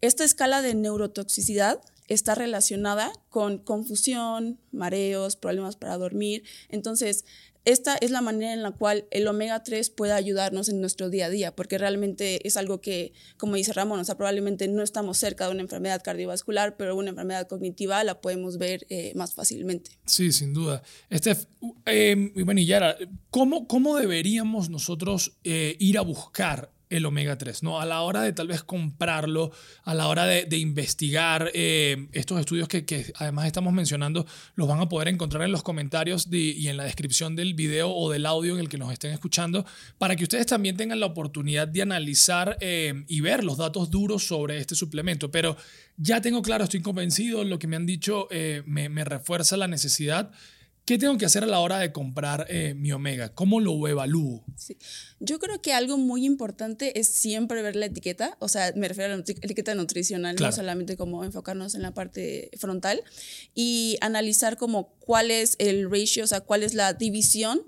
Esta 0.00 0.24
escala 0.24 0.62
de 0.62 0.74
neurotoxicidad 0.74 1.80
está 2.08 2.34
relacionada 2.34 3.12
con 3.28 3.58
confusión, 3.58 4.58
mareos, 4.72 5.36
problemas 5.36 5.76
para 5.76 5.96
dormir. 5.96 6.42
Entonces, 6.68 7.24
esta 7.64 7.96
es 7.96 8.10
la 8.10 8.20
manera 8.20 8.52
en 8.52 8.62
la 8.62 8.72
cual 8.72 9.06
el 9.10 9.26
omega 9.28 9.62
3 9.62 9.90
puede 9.90 10.12
ayudarnos 10.12 10.68
en 10.68 10.80
nuestro 10.80 11.10
día 11.10 11.26
a 11.26 11.30
día, 11.30 11.54
porque 11.54 11.78
realmente 11.78 12.46
es 12.46 12.56
algo 12.56 12.80
que, 12.80 13.12
como 13.36 13.54
dice 13.54 13.72
Ramón, 13.72 14.00
o 14.00 14.04
sea, 14.04 14.16
probablemente 14.16 14.66
no 14.68 14.82
estamos 14.82 15.18
cerca 15.18 15.46
de 15.46 15.52
una 15.52 15.62
enfermedad 15.62 16.02
cardiovascular, 16.02 16.76
pero 16.76 16.96
una 16.96 17.10
enfermedad 17.10 17.46
cognitiva 17.46 18.02
la 18.02 18.20
podemos 18.20 18.58
ver 18.58 18.86
eh, 18.88 19.12
más 19.14 19.34
fácilmente. 19.34 19.92
Sí, 20.06 20.32
sin 20.32 20.52
duda. 20.52 20.82
Estef, 21.08 21.44
eh, 21.86 22.32
bueno, 22.44 22.60
y 22.60 22.66
Yara, 22.66 22.96
¿cómo, 23.30 23.68
cómo 23.68 23.96
deberíamos 23.96 24.68
nosotros 24.68 25.38
eh, 25.44 25.76
ir 25.78 25.98
a 25.98 26.02
buscar 26.02 26.71
el 26.96 27.06
omega 27.06 27.36
3? 27.38 27.62
¿no? 27.62 27.80
A 27.80 27.86
la 27.86 28.02
hora 28.02 28.22
de 28.22 28.32
tal 28.32 28.48
vez 28.48 28.62
comprarlo, 28.62 29.52
a 29.84 29.94
la 29.94 30.08
hora 30.08 30.26
de, 30.26 30.58
investigar 30.58 31.50
eh, 31.54 32.08
estos 32.12 32.38
estudios 32.38 32.68
que, 32.68 33.12
además 33.16 33.46
estamos 33.46 33.72
mencionando, 33.72 34.26
los 34.54 34.68
van 34.68 34.80
a 34.80 34.88
poder 34.88 35.08
encontrar 35.08 35.44
en 35.44 35.52
los 35.52 35.62
comentarios 35.62 36.28
y 36.30 36.68
en 36.68 36.76
la 36.76 36.84
descripción 36.84 37.34
del 37.34 37.54
video 37.54 37.90
o 37.90 38.10
del 38.10 38.26
audio 38.26 38.54
en 38.54 38.60
el 38.60 38.68
que 38.68 38.78
nos 38.78 38.92
estén 38.92 39.12
escuchando, 39.12 39.64
para 39.98 40.16
que 40.16 40.24
ustedes 40.24 40.46
también 40.46 40.76
tengan 40.76 41.00
la 41.00 41.06
oportunidad 41.06 41.66
de 41.68 41.82
analizar 41.82 42.56
eh, 42.60 43.04
y 43.08 43.20
ver 43.20 43.44
los 43.44 43.56
datos 43.56 43.90
duros 43.90 44.26
sobre 44.26 44.58
este 44.58 44.74
suplemento. 44.74 45.30
Pero 45.30 45.56
ya 45.96 46.20
tengo 46.20 46.42
claro, 46.42 46.64
estoy 46.64 46.82
convencido, 46.82 47.44
lo 47.44 47.58
que 47.58 47.66
me 47.66 47.76
han 47.76 47.86
dicho 47.86 48.28
eh, 48.30 48.62
me 48.66 49.04
refuerza 49.04 49.56
la 49.56 49.68
necesidad. 49.68 50.30
¿Qué 50.92 50.98
tengo 50.98 51.16
que 51.16 51.24
hacer 51.24 51.42
a 51.42 51.46
la 51.46 51.60
hora 51.60 51.78
de 51.78 51.90
comprar 51.90 52.44
eh, 52.50 52.74
mi 52.74 52.92
omega? 52.92 53.30
¿Cómo 53.30 53.60
lo 53.60 53.88
evalúo? 53.88 54.44
Sí. 54.58 54.76
Yo 55.20 55.38
creo 55.38 55.62
que 55.62 55.72
algo 55.72 55.96
muy 55.96 56.26
importante 56.26 57.00
es 57.00 57.08
siempre 57.08 57.62
ver 57.62 57.76
la 57.76 57.86
etiqueta, 57.86 58.36
o 58.40 58.48
sea, 58.48 58.74
me 58.76 58.88
refiero 58.88 59.14
a 59.14 59.16
la 59.16 59.22
etiqueta 59.22 59.74
nutricional, 59.74 60.36
Claro. 60.36 60.50
no 60.50 60.54
solamente 60.54 60.98
como 60.98 61.24
enfocarnos 61.24 61.74
en 61.74 61.80
la 61.80 61.94
parte 61.94 62.50
frontal 62.58 63.02
y 63.54 63.96
analizar 64.02 64.58
como 64.58 64.92
cuál 64.98 65.30
es 65.30 65.56
el 65.60 65.90
ratio, 65.90 66.24
o 66.24 66.26
sea, 66.26 66.42
cuál 66.42 66.62
es 66.62 66.74
la 66.74 66.92
división 66.92 67.62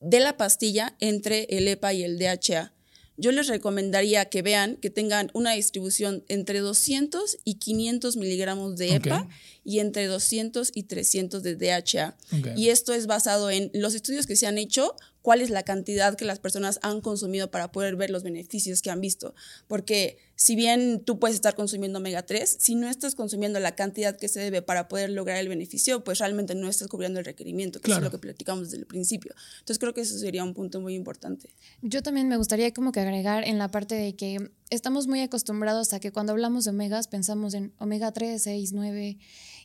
de 0.00 0.20
la 0.20 0.38
pastilla 0.38 0.96
entre 0.98 1.44
el 1.50 1.68
EPA 1.68 1.92
y 1.92 2.04
el 2.04 2.18
DHA. 2.18 2.72
Yo 3.16 3.30
les 3.32 3.48
recomendaría 3.48 4.24
que 4.26 4.42
vean 4.42 4.76
que 4.76 4.90
tengan 4.90 5.30
una 5.34 5.52
distribución 5.52 6.24
entre 6.28 6.60
200 6.60 7.38
y 7.44 7.54
500 7.54 8.16
miligramos 8.16 8.76
de. 8.76 8.94
EPA 8.94 9.28
y 9.64 9.78
entre 9.78 10.06
200 10.06 10.72
y 10.74 10.84
300 10.84 11.42
de 11.42 11.56
DHA. 11.56 12.16
Y 12.56 12.68
esto 12.68 12.92
es 12.92 13.06
basado 13.06 13.50
en 13.50 13.70
los 13.74 13.94
estudios 13.94 14.26
que 14.26 14.36
se 14.36 14.46
han 14.46 14.58
hecho, 14.58 14.96
cuál 15.22 15.40
es 15.40 15.50
la 15.50 15.62
cantidad 15.62 16.16
que 16.16 16.24
las 16.24 16.38
personas 16.40 16.78
han 16.82 17.00
consumido 17.00 17.50
para 17.50 17.72
poder 17.72 17.96
ver 17.96 18.10
los 18.10 18.22
beneficios 18.22 18.82
que 18.82 18.90
han 18.90 19.00
visto. 19.00 19.34
Porque 19.68 20.18
si 20.34 20.56
bien 20.56 21.02
tú 21.04 21.18
puedes 21.20 21.36
estar 21.36 21.54
consumiendo 21.54 21.98
omega 22.00 22.22
3, 22.26 22.56
si 22.58 22.74
no 22.74 22.88
estás 22.88 23.14
consumiendo 23.14 23.60
la 23.60 23.76
cantidad 23.76 24.16
que 24.16 24.28
se 24.28 24.40
debe 24.40 24.62
para 24.62 24.88
poder 24.88 25.10
lograr 25.10 25.38
el 25.38 25.48
beneficio, 25.48 26.02
pues 26.02 26.18
realmente 26.18 26.54
no 26.56 26.68
estás 26.68 26.88
cubriendo 26.88 27.20
el 27.20 27.24
requerimiento, 27.24 27.80
que 27.80 27.84
Claro. 27.86 28.00
es 28.00 28.04
lo 28.04 28.10
que 28.10 28.18
platicamos 28.18 28.64
desde 28.70 28.78
el 28.78 28.86
principio. 28.86 29.32
Entonces 29.60 29.78
creo 29.78 29.94
que 29.94 30.00
eso 30.00 30.18
sería 30.18 30.42
un 30.42 30.54
punto 30.54 30.80
muy 30.80 30.94
importante. 30.94 31.48
Yo 31.80 32.02
también 32.02 32.28
me 32.28 32.36
gustaría 32.36 32.72
como 32.74 32.90
que 32.90 33.00
agregar 33.00 33.44
en 33.46 33.58
la 33.58 33.70
parte 33.70 33.94
de 33.94 34.16
que 34.16 34.50
estamos 34.70 35.06
muy 35.06 35.20
acostumbrados 35.20 35.92
a 35.92 36.00
que 36.00 36.10
cuando 36.10 36.32
hablamos 36.32 36.64
de 36.64 36.70
omegas 36.70 37.06
pensamos 37.06 37.54
en 37.54 37.72
omega 37.78 38.10
3, 38.10 38.42
6, 38.42 38.72
9 38.72 39.18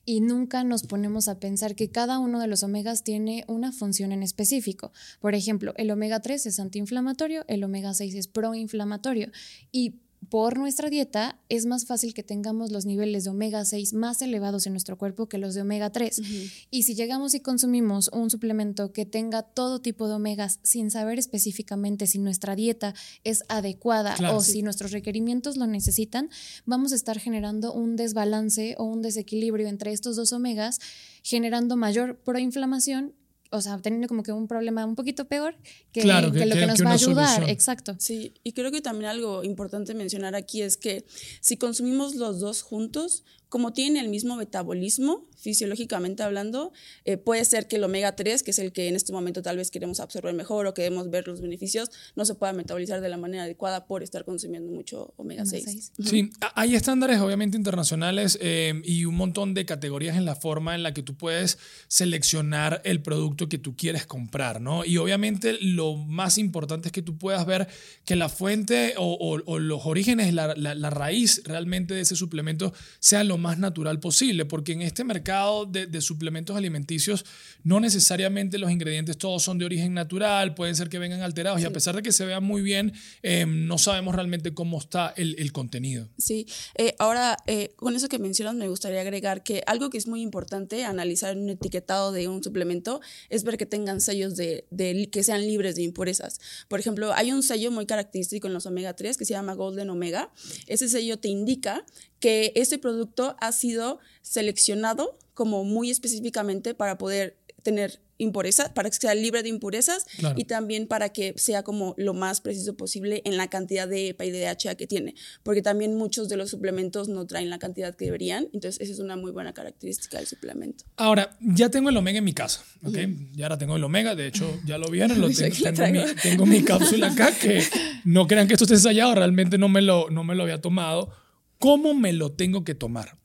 y 0.07 0.21
nunca 0.21 0.63
nos 0.63 0.83
ponemos 0.83 1.27
a 1.27 1.37
pensar 1.37 1.75
que 1.75 1.91
cada 1.91 2.17
uno 2.17 2.39
de 2.39 2.47
los 2.47 2.63
omegas 2.63 3.03
tiene 3.03 3.43
una 3.49 3.73
función 3.73 4.13
en 4.13 4.23
específico. 4.23 4.93
Por 5.19 5.35
ejemplo, 5.35 5.73
el 5.75 5.91
omega 5.91 6.21
3 6.21 6.45
es 6.45 6.59
antiinflamatorio, 6.61 7.43
el 7.49 7.61
omega 7.65 7.93
6 7.93 8.15
es 8.15 8.27
proinflamatorio 8.29 9.29
y 9.69 9.95
por 10.29 10.57
nuestra 10.57 10.89
dieta 10.89 11.39
es 11.49 11.65
más 11.65 11.85
fácil 11.85 12.13
que 12.13 12.23
tengamos 12.23 12.71
los 12.71 12.85
niveles 12.85 13.23
de 13.23 13.29
omega 13.29 13.63
6 13.65 13.93
más 13.93 14.21
elevados 14.21 14.65
en 14.67 14.73
nuestro 14.73 14.97
cuerpo 14.97 15.27
que 15.27 15.37
los 15.37 15.53
de 15.55 15.61
omega 15.61 15.91
3. 15.91 16.21
Y 16.69 16.83
si 16.83 16.95
llegamos 16.95 17.33
y 17.33 17.39
consumimos 17.39 18.09
un 18.13 18.29
suplemento 18.29 18.91
que 18.91 19.05
tenga 19.05 19.43
todo 19.43 19.79
tipo 19.79 20.07
de 20.07 20.15
omegas 20.15 20.59
sin 20.63 20.91
saber 20.91 21.19
específicamente 21.19 22.07
si 22.07 22.19
nuestra 22.19 22.55
dieta 22.55 22.93
es 23.23 23.43
adecuada 23.47 24.15
Claro. 24.15 24.37
o 24.37 24.41
Sí. 24.41 24.51
si 24.53 24.61
nuestros 24.63 24.91
requerimientos 24.91 25.57
lo 25.57 25.67
necesitan, 25.67 26.29
vamos 26.65 26.91
a 26.91 26.95
estar 26.95 27.19
generando 27.19 27.73
un 27.73 27.95
desbalance 27.95 28.75
o 28.77 28.83
un 28.85 29.01
desequilibrio 29.01 29.67
entre 29.67 29.91
estos 29.93 30.15
dos 30.15 30.33
omegas, 30.33 30.79
generando 31.23 31.75
mayor 31.77 32.17
proinflamación 32.19 33.13
o 33.51 33.61
sea, 33.61 33.77
teniendo 33.79 34.07
como 34.07 34.23
que 34.23 34.31
un 34.31 34.47
problema 34.47 34.85
un 34.85 34.95
poquito 34.95 35.25
peor 35.27 35.55
que, 35.91 36.01
Claro, 36.01 36.31
que- 36.31 36.39
que 36.39 36.45
lo 36.45 36.53
que, 36.55 36.59
que- 36.61 36.67
nos 36.67 36.77
que 36.77 36.83
va 36.83 36.89
a 36.91 36.93
ayudar. 36.93 37.27
solución. 37.29 37.49
Exacto. 37.49 37.95
Sí, 37.99 38.33
y 38.43 38.53
creo 38.53 38.71
que 38.71 38.81
también 38.81 39.09
algo 39.09 39.43
importante 39.43 39.93
mencionar 39.93 40.35
aquí 40.35 40.61
es 40.61 40.77
que 40.77 41.05
si 41.41 41.57
consumimos 41.57 42.15
los 42.15 42.39
dos 42.39 42.61
juntos, 42.61 43.23
como 43.49 43.73
tienen 43.73 44.03
el 44.03 44.09
mismo 44.09 44.35
metabolismo, 44.35 45.25
fisiológicamente 45.37 46.23
hablando, 46.23 46.73
eh, 47.05 47.15
puede 47.17 47.45
ser 47.45 47.67
que 47.67 47.75
el 47.77 47.83
omega 47.83 48.15
3, 48.15 48.43
que 48.43 48.51
es 48.51 48.59
el 48.59 48.71
que 48.73 48.87
en 48.87 48.95
este 48.95 49.13
momento 49.13 49.41
tal 49.41 49.55
vez 49.57 49.71
queremos 49.71 49.99
absorber 49.99 50.33
mejor 50.33 50.65
o 50.67 50.73
queremos 50.73 51.09
ver 51.09 51.27
los 51.27 51.41
beneficios, 51.41 51.89
no 52.15 52.25
se 52.25 52.35
pueda 52.35 52.51
metabolizar 52.53 52.99
de 53.01 53.09
la 53.09 53.17
manera 53.17 53.43
adecuada 53.43 53.85
por 53.85 54.03
estar 54.03 54.25
consumiendo 54.25 54.71
mucho 54.71 55.13
omega 55.15 55.43
Omega 55.43 55.45
6. 55.45 55.63
seis. 55.65 55.91
Sí, 56.03 56.29
a- 56.41 56.59
hay 56.61 56.75
estándares 56.75 57.19
obviamente 57.19 57.55
internacionales 57.57 58.37
eh, 58.41 58.81
y 58.83 59.05
un 59.05 59.15
montón 59.15 59.53
de 59.53 59.65
categorías 59.65 60.17
en 60.17 60.25
la 60.25 60.35
forma 60.35 60.73
en 60.75 60.83
la 60.83 60.93
que 60.93 61.03
tú 61.03 61.15
puedes 61.15 61.57
seleccionar 61.87 62.81
el 62.85 63.01
producto 63.01 63.49
que 63.49 63.57
tú 63.57 63.75
quieres 63.75 64.05
comprar, 64.05 64.61
¿no? 64.61 64.85
Y 64.85 64.97
obviamente 64.97 65.57
lo 65.61 65.95
más 65.95 66.37
importante 66.37 66.87
es 66.87 66.91
que 66.91 67.01
tú 67.01 67.17
puedas 67.17 67.45
ver 67.45 67.67
que 68.05 68.15
la 68.15 68.29
fuente 68.29 68.93
o, 68.97 69.13
o- 69.19 69.41
o 69.45 69.59
los 69.59 69.85
orígenes, 69.85 70.33
la, 70.33 70.55
la- 70.55 70.73
la 70.75 70.89
raíz 70.89 71.41
realmente 71.45 71.93
de 71.93 72.01
ese 72.01 72.15
suplemento 72.15 72.73
sea 72.99 73.23
lo 73.23 73.36
más 73.37 73.57
natural 73.57 73.99
posible, 73.99 74.45
porque 74.45 74.73
en 74.73 74.81
este 74.81 75.03
mercado 75.03 75.65
de, 75.65 75.87
de 75.87 76.01
suplementos 76.01 76.55
alimenticios 76.55 77.25
no 77.63 77.79
necesariamente 77.79 78.57
los 78.57 78.71
ingredientes 78.71 79.17
todos 79.17 79.43
son 79.43 79.57
de 79.57 79.65
origen 79.65 79.93
natural, 79.93 80.53
pueden 80.55 80.75
ser 80.75 80.89
que 80.89 80.99
vengan 80.99 81.21
alterados 81.21 81.61
y 81.61 81.65
a 81.65 81.71
pesar 81.71 81.95
de 81.95 82.01
que 82.01 82.11
se 82.11 82.25
vean 82.25 82.43
muy 82.43 82.61
bien, 82.61 82.93
eh, 83.23 83.45
no 83.47 83.77
sabemos 83.77 84.15
realmente 84.15 84.53
cómo 84.53 84.79
está 84.79 85.13
el, 85.15 85.35
el 85.39 85.51
contenido. 85.51 86.09
Sí, 86.17 86.47
eh, 86.75 86.95
ahora 86.99 87.37
eh, 87.47 87.73
con 87.75 87.95
eso 87.95 88.09
que 88.09 88.19
mencionas 88.19 88.55
me 88.55 88.67
gustaría 88.67 89.01
agregar 89.01 89.43
que 89.43 89.63
algo 89.67 89.89
que 89.89 89.97
es 89.97 90.07
muy 90.07 90.21
importante 90.21 90.83
analizar 90.85 91.33
en 91.33 91.43
un 91.43 91.49
etiquetado 91.49 92.11
de 92.11 92.27
un 92.27 92.43
suplemento 92.43 93.01
es 93.29 93.43
ver 93.43 93.57
que 93.57 93.65
tengan 93.65 94.01
sellos 94.01 94.35
de, 94.35 94.65
de 94.71 95.09
que 95.11 95.23
sean 95.23 95.41
libres 95.41 95.75
de 95.75 95.83
impurezas. 95.83 96.39
Por 96.67 96.79
ejemplo, 96.79 97.13
hay 97.13 97.31
un 97.31 97.43
sello 97.43 97.71
muy 97.71 97.85
característico 97.85 98.47
en 98.47 98.53
los 98.53 98.65
omega 98.65 98.95
3 98.95 99.17
que 99.17 99.25
se 99.25 99.33
llama 99.33 99.53
Golden 99.53 99.89
Omega. 99.89 100.31
Ese 100.67 100.89
sello 100.89 101.17
te 101.17 101.27
indica 101.27 101.83
que 102.19 102.51
ese 102.55 102.79
producto 102.79 103.26
ha 103.39 103.51
sido 103.51 103.99
seleccionado 104.21 105.17
como 105.33 105.63
muy 105.63 105.89
específicamente 105.91 106.73
para 106.73 106.97
poder 106.97 107.37
tener 107.63 107.99
impurezas, 108.19 108.69
para 108.69 108.89
que 108.89 108.95
sea 108.95 109.13
libre 109.13 109.43
de 109.43 109.49
impurezas 109.49 110.05
Claro. 110.17 110.35
y 110.39 110.45
también 110.45 110.87
para 110.87 111.09
que 111.09 111.33
sea 111.37 111.63
como 111.63 111.93
lo 111.97 112.13
más 112.13 112.41
preciso 112.41 112.75
posible 112.75 113.21
en 113.25 113.37
la 113.37 113.47
cantidad 113.47 113.87
de 113.87 114.07
EPA 114.09 114.25
y 114.25 114.31
de 114.31 114.39
DHA 114.39 114.75
que 114.75 114.87
tiene, 114.87 115.13
porque 115.43 115.61
también 115.61 115.95
muchos 115.95 116.29
de 116.29 116.37
los 116.37 116.49
suplementos 116.49 117.09
no 117.09 117.27
traen 117.27 117.49
la 117.49 117.59
cantidad 117.59 117.95
que 117.95 118.05
deberían, 118.05 118.47
entonces 118.53 118.81
esa 118.81 118.93
es 118.93 118.99
una 118.99 119.17
muy 119.17 119.31
buena 119.31 119.53
característica 119.53 120.17
del 120.17 120.25
suplemento. 120.27 120.85
Ahora, 120.95 121.37
ya 121.41 121.69
tengo 121.69 121.89
el 121.89 121.97
omega 121.97 122.17
en 122.19 122.23
mi 122.23 122.33
casa, 122.33 122.63
¿ok? 122.83 122.97
Ya 123.33 123.45
ahora 123.45 123.57
tengo 123.57 123.75
el 123.75 123.83
omega, 123.83 124.15
de 124.15 124.27
hecho, 124.27 124.49
ya 124.65 124.77
lo 124.77 124.89
vieron, 124.89 125.21
lo 125.21 125.29
tengo, 125.31 125.55
tengo, 125.73 125.91
mi, 125.91 126.15
tengo 126.23 126.45
mi 126.45 126.63
cápsula 126.63 127.11
acá, 127.11 127.31
que 127.39 127.61
no 128.05 128.25
crean 128.27 128.47
que 128.47 128.53
esto 128.53 128.63
esté 128.63 128.75
ensayado, 128.75 129.13
realmente 129.13 129.57
no 129.59 129.69
me, 129.69 129.81
lo, 129.81 130.09
no 130.09 130.23
me 130.23 130.33
lo 130.33 130.43
había 130.43 130.59
tomado. 130.59 131.11
¿Cómo 131.59 131.93
me 131.95 132.13
lo 132.13 132.33
tengo 132.33 132.63
que 132.63 132.75
tomar? 132.75 133.17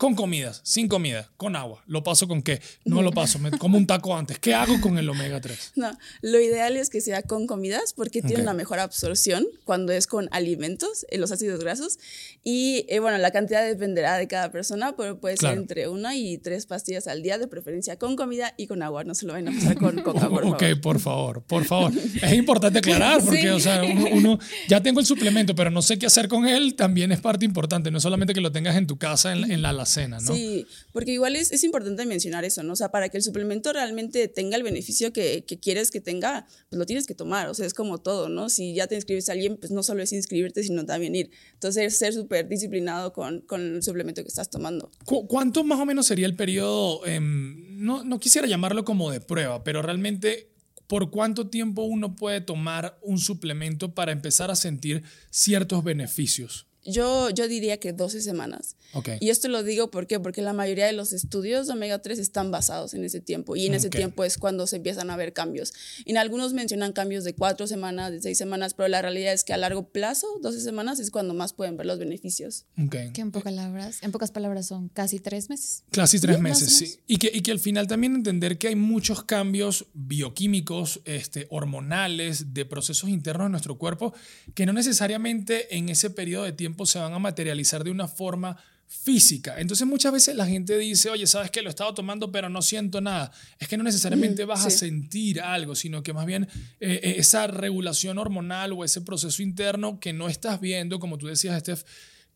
Con 0.00 0.14
comidas, 0.14 0.62
sin 0.64 0.88
comida, 0.88 1.28
con 1.36 1.54
agua. 1.56 1.84
¿Lo 1.86 2.02
paso 2.02 2.26
con 2.26 2.40
qué? 2.40 2.62
No 2.86 3.02
lo 3.02 3.12
paso, 3.12 3.38
me 3.38 3.50
como 3.50 3.76
un 3.76 3.86
taco 3.86 4.16
antes. 4.16 4.38
¿Qué 4.38 4.54
hago 4.54 4.80
con 4.80 4.96
el 4.96 5.06
omega 5.10 5.42
3? 5.42 5.72
No, 5.76 5.92
lo 6.22 6.40
ideal 6.40 6.78
es 6.78 6.88
que 6.88 7.02
sea 7.02 7.20
con 7.22 7.46
comidas 7.46 7.92
porque 7.92 8.22
tiene 8.22 8.42
una 8.42 8.54
mejor 8.54 8.78
absorción 8.78 9.46
cuando 9.66 9.92
es 9.92 10.06
con 10.06 10.28
alimentos, 10.32 11.04
eh, 11.10 11.18
los 11.18 11.32
ácidos 11.32 11.60
grasos. 11.60 11.98
Y 12.42 12.86
eh, 12.88 12.98
bueno, 13.00 13.18
la 13.18 13.30
cantidad 13.30 13.62
dependerá 13.62 14.16
de 14.16 14.26
cada 14.26 14.50
persona, 14.50 14.96
pero 14.96 15.20
puede 15.20 15.36
Claro. 15.36 15.56
ser 15.56 15.60
entre 15.60 15.88
una 15.88 16.16
y 16.16 16.38
tres 16.38 16.64
pastillas 16.64 17.06
al 17.06 17.22
día, 17.22 17.36
de 17.36 17.46
preferencia 17.46 17.98
con 17.98 18.16
comida 18.16 18.54
y 18.56 18.66
con 18.68 18.82
agua. 18.82 19.04
No 19.04 19.14
se 19.14 19.26
lo 19.26 19.34
vayan 19.34 19.48
a 19.48 19.52
pasar 19.58 19.76
con 19.76 20.00
coca, 20.02 20.30
por 20.30 20.44
ok, 20.46 20.58
favor. 20.60 20.80
por 20.80 20.98
favor, 21.00 21.42
por 21.42 21.64
favor. 21.66 21.92
Es 22.22 22.32
importante 22.32 22.78
aclarar 22.78 23.20
porque, 23.24 23.42
Sí. 23.42 23.48
o 23.48 23.60
sea, 23.60 23.82
uno, 23.84 24.06
uno- 24.12 24.38
ya 24.66 24.82
tengo 24.82 24.98
el 25.00 25.04
suplemento, 25.06 25.54
pero 25.54 25.70
no 25.70 25.82
sé 25.82 25.98
qué 25.98 26.06
hacer 26.06 26.26
con 26.28 26.46
él, 26.48 26.74
también 26.74 27.12
es 27.12 27.20
parte 27.20 27.44
importante. 27.44 27.90
No 27.90 27.98
es 27.98 28.02
solamente 28.02 28.32
que 28.32 28.40
lo 28.40 28.50
tengas 28.50 28.76
en 28.76 28.86
tu 28.86 28.96
casa, 28.96 29.32
en, 29.34 29.50
en 29.50 29.60
la 29.60 29.72
alacena, 29.90 30.18
¿no? 30.20 30.34
Sí, 30.34 30.66
porque 30.92 31.12
igual 31.12 31.36
es, 31.36 31.52
es 31.52 31.64
importante 31.64 32.06
mencionar 32.06 32.44
eso, 32.44 32.62
¿no? 32.62 32.72
O 32.72 32.76
sea, 32.76 32.90
para 32.90 33.08
que 33.08 33.16
el 33.16 33.22
suplemento 33.22 33.72
realmente 33.72 34.28
tenga 34.28 34.56
el 34.56 34.62
beneficio 34.62 35.12
que, 35.12 35.44
que 35.46 35.58
quieres 35.58 35.90
que 35.90 36.00
tenga, 36.00 36.46
pues 36.68 36.78
lo 36.78 36.86
tienes 36.86 37.06
que 37.06 37.14
tomar, 37.14 37.48
o 37.48 37.54
sea, 37.54 37.66
es 37.66 37.74
como 37.74 37.98
todo, 37.98 38.28
¿no? 38.28 38.48
Si 38.48 38.74
ya 38.74 38.86
te 38.86 38.94
inscribes 38.94 39.28
a 39.28 39.32
alguien, 39.32 39.56
pues 39.56 39.70
no 39.72 39.82
solo 39.82 40.02
es 40.02 40.12
inscribirte, 40.12 40.62
sino 40.62 40.84
también 40.86 41.14
ir. 41.14 41.30
Entonces, 41.54 41.96
ser 41.96 42.12
súper 42.14 42.48
disciplinado 42.48 43.12
con, 43.12 43.40
con 43.42 43.60
el 43.76 43.82
suplemento 43.82 44.22
que 44.22 44.28
estás 44.28 44.48
tomando. 44.50 44.90
¿Cu- 45.04 45.26
¿Cuánto 45.26 45.64
más 45.64 45.80
o 45.80 45.86
menos 45.86 46.06
sería 46.06 46.26
el 46.26 46.36
periodo? 46.36 47.04
em, 47.06 47.78
no, 47.84 48.04
no 48.04 48.18
quisiera 48.20 48.46
llamarlo 48.46 48.84
como 48.84 49.10
de 49.10 49.20
prueba, 49.20 49.64
pero 49.64 49.82
realmente, 49.82 50.50
¿por 50.86 51.10
cuánto 51.10 51.48
tiempo 51.48 51.82
uno 51.82 52.14
puede 52.16 52.40
tomar 52.40 52.98
un 53.02 53.18
suplemento 53.18 53.94
para 53.94 54.12
empezar 54.12 54.50
a 54.50 54.56
sentir 54.56 55.02
ciertos 55.30 55.82
beneficios? 55.84 56.66
Yo, 56.84 57.28
yo 57.30 57.46
diría 57.46 57.78
que 57.78 57.92
12 57.92 58.22
semanas. 58.22 58.76
Ok. 58.94 59.10
Y 59.20 59.28
esto 59.30 59.48
lo 59.48 59.62
digo 59.62 59.90
¿por 59.90 60.06
qué? 60.06 60.18
porque 60.18 60.40
la 60.42 60.52
mayoría 60.52 60.86
de 60.86 60.92
los 60.92 61.12
estudios 61.12 61.66
de 61.66 61.74
omega 61.74 62.00
3 62.00 62.18
están 62.18 62.50
basados 62.50 62.94
en 62.94 63.04
ese 63.04 63.20
tiempo 63.20 63.54
y 63.54 63.66
en 63.66 63.74
ese 63.74 63.88
Ok. 63.88 63.96
tiempo 63.96 64.24
es 64.24 64.38
cuando 64.38 64.66
se 64.66 64.76
empiezan 64.76 65.10
a 65.10 65.16
ver 65.16 65.32
cambios. 65.32 65.72
En 66.06 66.16
algunos 66.16 66.52
mencionan 66.54 66.92
cambios 66.92 67.24
de 67.24 67.34
4 67.34 67.66
semanas, 67.66 68.10
de 68.12 68.22
6 68.22 68.36
semanas, 68.38 68.74
pero 68.74 68.88
la 68.88 69.02
realidad 69.02 69.32
es 69.32 69.44
que 69.44 69.52
a 69.52 69.56
largo 69.58 69.88
plazo, 69.90 70.26
12 70.42 70.60
semanas 70.60 70.98
es 71.00 71.10
cuando 71.10 71.34
más 71.34 71.52
pueden 71.52 71.76
ver 71.76 71.86
los 71.86 71.98
beneficios. 71.98 72.64
Ok. 72.82 72.96
Que 73.12 73.20
en 73.20 73.30
pocas 73.30 73.52
palabras, 73.52 73.98
en 74.02 74.12
pocas 74.12 74.30
palabras 74.30 74.66
son 74.66 74.88
casi 74.88 75.20
tres 75.20 75.50
meses. 75.50 75.84
Casi 75.90 76.18
tres 76.18 76.36
Sí, 76.36 76.42
más 76.42 76.60
meses, 76.62 76.72
sí. 76.76 76.98
Y 77.06 77.18
que, 77.18 77.30
y 77.32 77.42
que 77.42 77.50
al 77.52 77.60
final 77.60 77.86
también 77.86 78.14
entender 78.14 78.56
que 78.58 78.68
hay 78.68 78.76
muchos 78.76 79.22
cambios 79.24 79.86
bioquímicos, 79.94 81.00
este, 81.04 81.46
hormonales, 81.50 82.54
de 82.54 82.64
procesos 82.64 83.10
internos 83.10 83.46
de 83.46 83.50
nuestro 83.50 83.76
cuerpo, 83.78 84.14
que 84.54 84.66
no 84.66 84.72
necesariamente 84.72 85.76
en 85.76 85.88
ese 85.88 86.10
periodo 86.10 86.44
de 86.44 86.52
tiempo 86.52 86.69
se 86.84 86.98
van 86.98 87.12
a 87.12 87.18
materializar 87.18 87.84
de 87.84 87.90
una 87.90 88.08
forma 88.08 88.56
física. 88.90 89.60
Entonces 89.60 89.86
muchas 89.86 90.12
veces 90.12 90.34
la 90.34 90.46
gente 90.46 90.76
dice, 90.76 91.10
oye, 91.10 91.24
sabes 91.28 91.52
que 91.52 91.62
lo 91.62 91.68
he 91.68 91.70
estado 91.70 91.94
tomando 91.94 92.32
pero 92.32 92.48
no 92.48 92.60
siento 92.60 93.00
nada. 93.00 93.30
Es 93.60 93.68
que 93.68 93.76
no 93.76 93.84
necesariamente 93.84 94.44
vas 94.44 94.66
a 94.66 94.70
sentir 94.70 95.40
algo, 95.40 95.76
sino 95.76 96.02
que 96.02 96.12
más 96.12 96.26
bien 96.26 96.48
eh, 96.80 96.98
eh, 97.02 97.14
esa 97.18 97.46
regulación 97.46 98.18
hormonal 98.18 98.72
o 98.72 98.84
ese 98.84 99.00
proceso 99.00 99.42
interno 99.42 100.00
que 100.00 100.12
no 100.12 100.28
estás 100.28 100.60
viendo, 100.60 100.98
como 100.98 101.18
tú 101.18 101.28
decías, 101.28 101.60
Steph, 101.60 101.84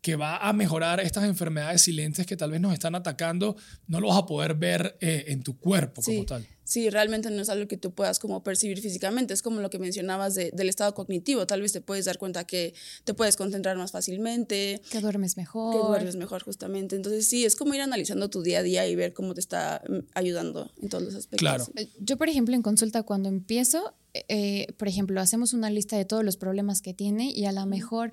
que 0.00 0.14
va 0.14 0.36
a 0.36 0.52
mejorar 0.52 1.00
estas 1.00 1.24
enfermedades 1.24 1.82
silentes 1.82 2.24
que 2.24 2.36
tal 2.36 2.52
vez 2.52 2.60
nos 2.60 2.72
están 2.72 2.94
atacando, 2.94 3.56
no 3.88 3.98
lo 3.98 4.08
vas 4.08 4.18
a 4.18 4.26
poder 4.26 4.54
ver 4.54 4.96
eh, 5.00 5.24
en 5.28 5.42
tu 5.42 5.58
cuerpo 5.58 6.02
como 6.02 6.24
tal. 6.24 6.46
Sí, 6.64 6.90
realmente 6.90 7.30
no 7.30 7.42
es 7.42 7.48
algo 7.48 7.68
que 7.68 7.76
tú 7.76 7.92
puedas 7.92 8.18
como 8.18 8.42
percibir 8.42 8.80
físicamente, 8.80 9.34
es 9.34 9.42
como 9.42 9.60
lo 9.60 9.70
que 9.70 9.78
mencionabas 9.78 10.34
de- 10.34 10.50
del 10.52 10.68
estado 10.68 10.94
cognitivo, 10.94 11.46
tal 11.46 11.60
vez 11.62 11.72
te 11.72 11.80
puedes 11.80 12.04
dar 12.06 12.18
cuenta 12.18 12.44
que 12.46 12.74
te 13.04 13.14
puedes 13.14 13.36
concentrar 13.36 13.76
más 13.76 13.92
fácilmente, 13.92 14.80
Que 14.90 15.00
duermes 15.00 15.36
mejor. 15.36 15.72
que 15.74 15.78
duermes 15.86 16.16
mejor 16.16 16.42
justamente, 16.42 16.96
entonces 16.96 17.26
sí, 17.26 17.44
es 17.44 17.54
como 17.56 17.74
ir 17.74 17.80
analizando 17.82 18.30
tu 18.30 18.42
día 18.42 18.60
a 18.60 18.62
día 18.62 18.86
y 18.88 18.94
ver 18.96 19.12
cómo 19.12 19.34
te 19.34 19.40
está 19.40 19.82
mm, 19.88 19.98
ayudando 20.14 20.70
en 20.82 20.88
todos 20.88 21.04
los 21.04 21.14
aspectos. 21.14 21.38
Claro. 21.38 21.66
Eh, 21.76 21.88
Yo, 22.00 22.16
por 22.16 22.28
ejemplo, 22.28 22.54
en 22.54 22.62
consulta 22.62 23.02
cuando 23.02 23.28
empiezo, 23.28 23.94
eh, 24.28 24.68
por 24.76 24.88
ejemplo, 24.88 25.20
hacemos 25.20 25.52
una 25.52 25.70
lista 25.70 25.96
de 25.96 26.04
todos 26.04 26.24
los 26.24 26.36
problemas 26.36 26.80
que 26.82 26.94
tiene 26.94 27.30
y 27.30 27.44
a 27.46 27.52
lo 27.52 27.66
mejor 27.66 28.10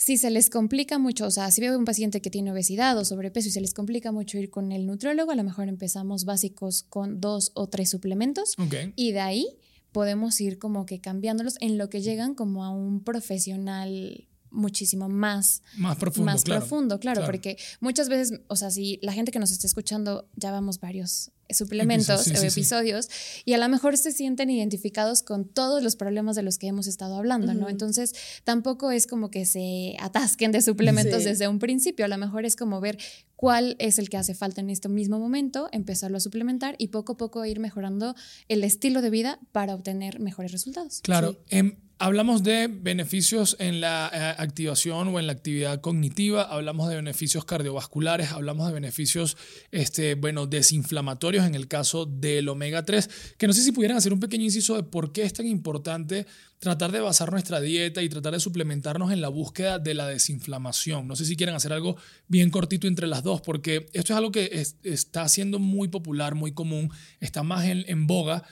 si 0.00 0.16
se 0.16 0.30
les 0.30 0.48
complica 0.48 0.96
mucho, 0.98 1.26
o 1.26 1.30
sea, 1.32 1.50
si 1.50 1.60
veo 1.60 1.76
un 1.76 1.84
paciente 1.84 2.20
que 2.22 2.30
tiene 2.30 2.52
obesidad 2.52 2.96
o 2.96 3.04
sobrepeso 3.04 3.48
y 3.48 3.50
se 3.50 3.60
les 3.60 3.74
complica 3.74 4.12
mucho 4.12 4.38
ir 4.38 4.48
con 4.48 4.70
el 4.70 4.86
nutriólogo, 4.86 5.32
a 5.32 5.34
lo 5.34 5.42
mejor 5.42 5.68
empezamos 5.68 6.24
básicos 6.24 6.84
con 6.84 7.20
dos 7.20 7.50
o 7.54 7.66
tres 7.66 7.90
suplementos 7.90 8.54
Ok. 8.58 8.74
y 8.94 9.10
de 9.10 9.18
ahí 9.20 9.48
podemos 9.90 10.40
ir 10.40 10.58
como 10.60 10.86
que 10.86 11.00
cambiándolos 11.00 11.56
en 11.60 11.78
lo 11.78 11.90
que 11.90 12.00
llegan 12.00 12.36
como 12.36 12.64
a 12.64 12.70
un 12.70 13.02
profesional 13.02 14.28
muchísimo 14.50 15.08
más 15.08 15.62
Más 15.76 15.96
profundo, 15.98 16.30
más 16.32 16.44
claro. 16.44 16.60
profundo, 16.60 17.00
claro, 17.00 17.20
Claro. 17.22 17.32
porque 17.32 17.56
muchas 17.80 18.08
veces, 18.08 18.40
o 18.46 18.54
sea, 18.54 18.70
si 18.70 19.00
la 19.02 19.12
gente 19.12 19.32
que 19.32 19.40
nos 19.40 19.50
está 19.50 19.66
escuchando, 19.66 20.28
ya 20.36 20.52
vamos 20.52 20.78
varios 20.78 21.32
suplementos 21.50 22.24
sí, 22.24 22.32
o 22.32 22.34
sí, 22.36 22.40
sí. 22.40 22.46
episodios 22.46 23.08
y 23.44 23.52
a 23.54 23.58
lo 23.58 23.68
mejor 23.68 23.96
se 23.96 24.12
sienten 24.12 24.50
identificados 24.50 25.22
con 25.22 25.44
todos 25.46 25.82
los 25.82 25.96
problemas 25.96 26.36
de 26.36 26.42
los 26.42 26.58
que 26.58 26.66
hemos 26.66 26.86
estado 26.86 27.16
hablando, 27.16 27.54
¿no? 27.54 27.68
Entonces, 27.68 28.14
tampoco 28.44 28.90
es 28.90 29.06
como 29.06 29.30
que 29.30 29.44
se 29.46 29.96
atasquen 30.00 30.52
de 30.52 30.62
suplementos 30.62 31.22
Sí. 31.22 31.28
desde 31.28 31.48
un 31.48 31.58
principio, 31.58 32.04
a 32.04 32.08
lo 32.08 32.18
mejor 32.18 32.44
es 32.44 32.56
como 32.56 32.80
ver 32.80 32.98
cuál 33.36 33.76
es 33.78 33.98
el 33.98 34.08
que 34.10 34.16
hace 34.16 34.34
falta 34.34 34.60
en 34.60 34.68
este 34.70 34.88
mismo 34.88 35.18
momento, 35.18 35.68
empezarlo 35.72 36.16
a 36.16 36.20
suplementar 36.20 36.74
y 36.78 36.88
poco 36.88 37.12
a 37.12 37.16
poco 37.16 37.44
ir 37.44 37.60
mejorando 37.60 38.14
el 38.48 38.64
estilo 38.64 39.00
de 39.00 39.10
vida 39.10 39.38
para 39.52 39.74
obtener 39.74 40.18
mejores 40.20 40.52
resultados. 40.52 41.00
Claro. 41.02 41.32
Sí. 41.32 41.56
Em, 41.58 41.76
hablamos 42.00 42.42
de 42.42 42.68
beneficios 42.68 43.56
en 43.58 43.80
la 43.80 44.10
eh, 44.12 44.42
activación 44.42 45.08
o 45.08 45.18
en 45.18 45.26
la 45.26 45.32
actividad 45.32 45.80
cognitiva, 45.80 46.42
hablamos 46.42 46.88
de 46.88 46.96
beneficios 46.96 47.44
cardiovasculares, 47.44 48.32
hablamos 48.32 48.68
de 48.68 48.72
beneficios 48.74 49.36
este, 49.70 50.14
bueno, 50.14 50.46
desinflamatorios 50.46 51.37
varios 51.38 51.46
en 51.46 51.54
el 51.54 51.68
caso 51.68 52.06
del 52.06 52.48
omega 52.48 52.84
3, 52.84 53.08
que 53.36 53.46
no 53.46 53.52
sé 53.52 53.62
si 53.62 53.72
pudieran 53.72 53.96
hacer 53.96 54.12
un 54.12 54.20
pequeño 54.20 54.44
inciso 54.44 54.76
de 54.76 54.82
por 54.82 55.12
qué 55.12 55.22
es 55.22 55.32
tan 55.32 55.46
importante 55.46 56.26
tratar 56.58 56.90
de 56.90 57.00
basar 57.00 57.30
nuestra 57.30 57.60
dieta 57.60 58.02
y 58.02 58.08
tratar 58.08 58.32
de 58.32 58.40
suplementarnos 58.40 59.12
en 59.12 59.20
la 59.20 59.28
búsqueda 59.28 59.78
de 59.78 59.94
la 59.94 60.06
desinflamación. 60.08 61.06
No 61.06 61.14
sé 61.14 61.24
si 61.24 61.36
quieren 61.36 61.54
hacer 61.54 61.72
algo 61.72 61.96
bien 62.26 62.50
cortito 62.50 62.88
entre 62.88 63.06
las 63.06 63.22
dos, 63.22 63.40
porque 63.40 63.86
esto 63.92 64.12
es 64.12 64.16
algo 64.16 64.32
que 64.32 64.66
está 64.82 65.28
siendo 65.28 65.58
muy 65.58 65.88
popular, 65.88 66.34
muy 66.34 66.52
común, 66.52 66.90
está 67.20 67.42
más 67.42 67.64
en, 67.64 68.06
boga, 68.06 68.44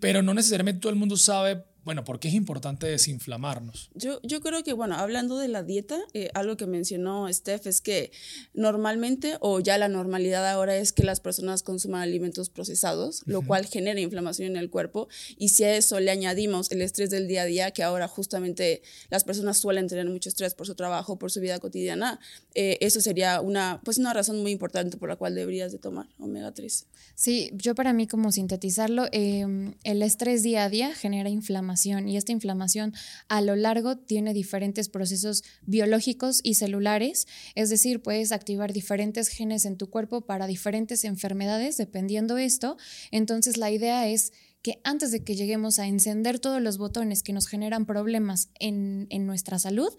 pero 0.00 0.22
no 0.22 0.32
necesariamente 0.34 0.80
todo 0.80 0.92
el 0.92 0.98
mundo 0.98 1.16
sabe 1.16 1.64
bueno, 1.90 2.04
¿por 2.04 2.20
qué 2.20 2.28
es 2.28 2.34
importante 2.34 2.86
desinflamarnos? 2.86 3.90
Yo, 3.96 4.20
yo 4.22 4.40
creo 4.40 4.62
que, 4.62 4.72
bueno, 4.74 4.94
hablando 4.94 5.38
de 5.38 5.48
la 5.48 5.64
dieta, 5.64 5.98
eh, 6.14 6.30
algo 6.34 6.56
que 6.56 6.68
mencionó 6.68 7.26
Steph 7.32 7.66
es 7.66 7.80
que 7.80 8.12
normalmente, 8.54 9.38
o 9.40 9.58
ya 9.58 9.76
la 9.76 9.88
normalidad 9.88 10.48
ahora 10.48 10.76
es 10.76 10.92
que 10.92 11.02
las 11.02 11.18
personas 11.18 11.64
consuman 11.64 12.02
alimentos 12.02 12.48
procesados, 12.48 13.24
lo 13.26 13.42
cual 13.42 13.66
genera 13.66 13.98
inflamación 13.98 14.50
en 14.50 14.56
el 14.56 14.70
cuerpo. 14.70 15.08
Y 15.36 15.48
si 15.48 15.64
a 15.64 15.74
eso 15.74 15.98
le 15.98 16.12
añadimos 16.12 16.70
el 16.70 16.80
estrés 16.80 17.10
del 17.10 17.26
día 17.26 17.42
a 17.42 17.46
día, 17.46 17.70
que 17.72 17.82
ahora 17.82 18.06
justamente 18.06 18.82
las 19.08 19.24
personas 19.24 19.58
suelen 19.58 19.88
tener 19.88 20.08
mucho 20.08 20.28
estrés 20.28 20.54
por 20.54 20.68
su 20.68 20.76
trabajo, 20.76 21.18
por 21.18 21.32
su 21.32 21.40
vida 21.40 21.58
cotidiana, 21.58 22.20
eh, 22.54 22.78
eso 22.82 23.00
sería 23.00 23.40
una, 23.40 23.80
pues 23.84 23.98
una 23.98 24.14
razón 24.14 24.40
muy 24.42 24.52
importante 24.52 24.96
por 24.96 25.08
la 25.08 25.16
cual 25.16 25.34
deberías 25.34 25.72
de 25.72 25.78
tomar 25.78 26.06
omega 26.20 26.54
3. 26.54 26.86
Sí, 27.16 27.50
yo 27.54 27.74
para 27.74 27.92
mí, 27.92 28.06
como 28.06 28.30
sintetizarlo, 28.30 29.08
em, 29.10 29.74
el 29.82 30.02
estrés 30.02 30.44
día 30.44 30.62
a 30.62 30.68
día 30.68 30.94
genera 30.94 31.28
inflamación 31.30 31.79
y 31.86 32.16
esta 32.16 32.32
inflamación 32.32 32.94
a 33.28 33.40
lo 33.40 33.56
largo 33.56 33.96
tiene 33.96 34.34
diferentes 34.34 34.88
procesos 34.88 35.42
biológicos 35.62 36.40
y 36.42 36.54
celulares, 36.54 37.26
es 37.54 37.70
decir, 37.70 38.02
puedes 38.02 38.32
activar 38.32 38.72
diferentes 38.72 39.28
genes 39.28 39.64
en 39.64 39.76
tu 39.76 39.88
cuerpo 39.88 40.22
para 40.22 40.46
diferentes 40.46 41.04
enfermedades 41.04 41.76
dependiendo 41.76 42.38
esto. 42.38 42.76
Entonces 43.10 43.56
la 43.56 43.70
idea 43.70 44.06
es 44.08 44.32
que 44.62 44.80
antes 44.84 45.10
de 45.10 45.24
que 45.24 45.36
lleguemos 45.36 45.78
a 45.78 45.86
encender 45.86 46.38
todos 46.38 46.60
los 46.60 46.76
botones 46.76 47.22
que 47.22 47.32
nos 47.32 47.46
generan 47.46 47.86
problemas 47.86 48.50
en, 48.58 49.06
en 49.08 49.26
nuestra 49.26 49.58
salud, 49.58 49.90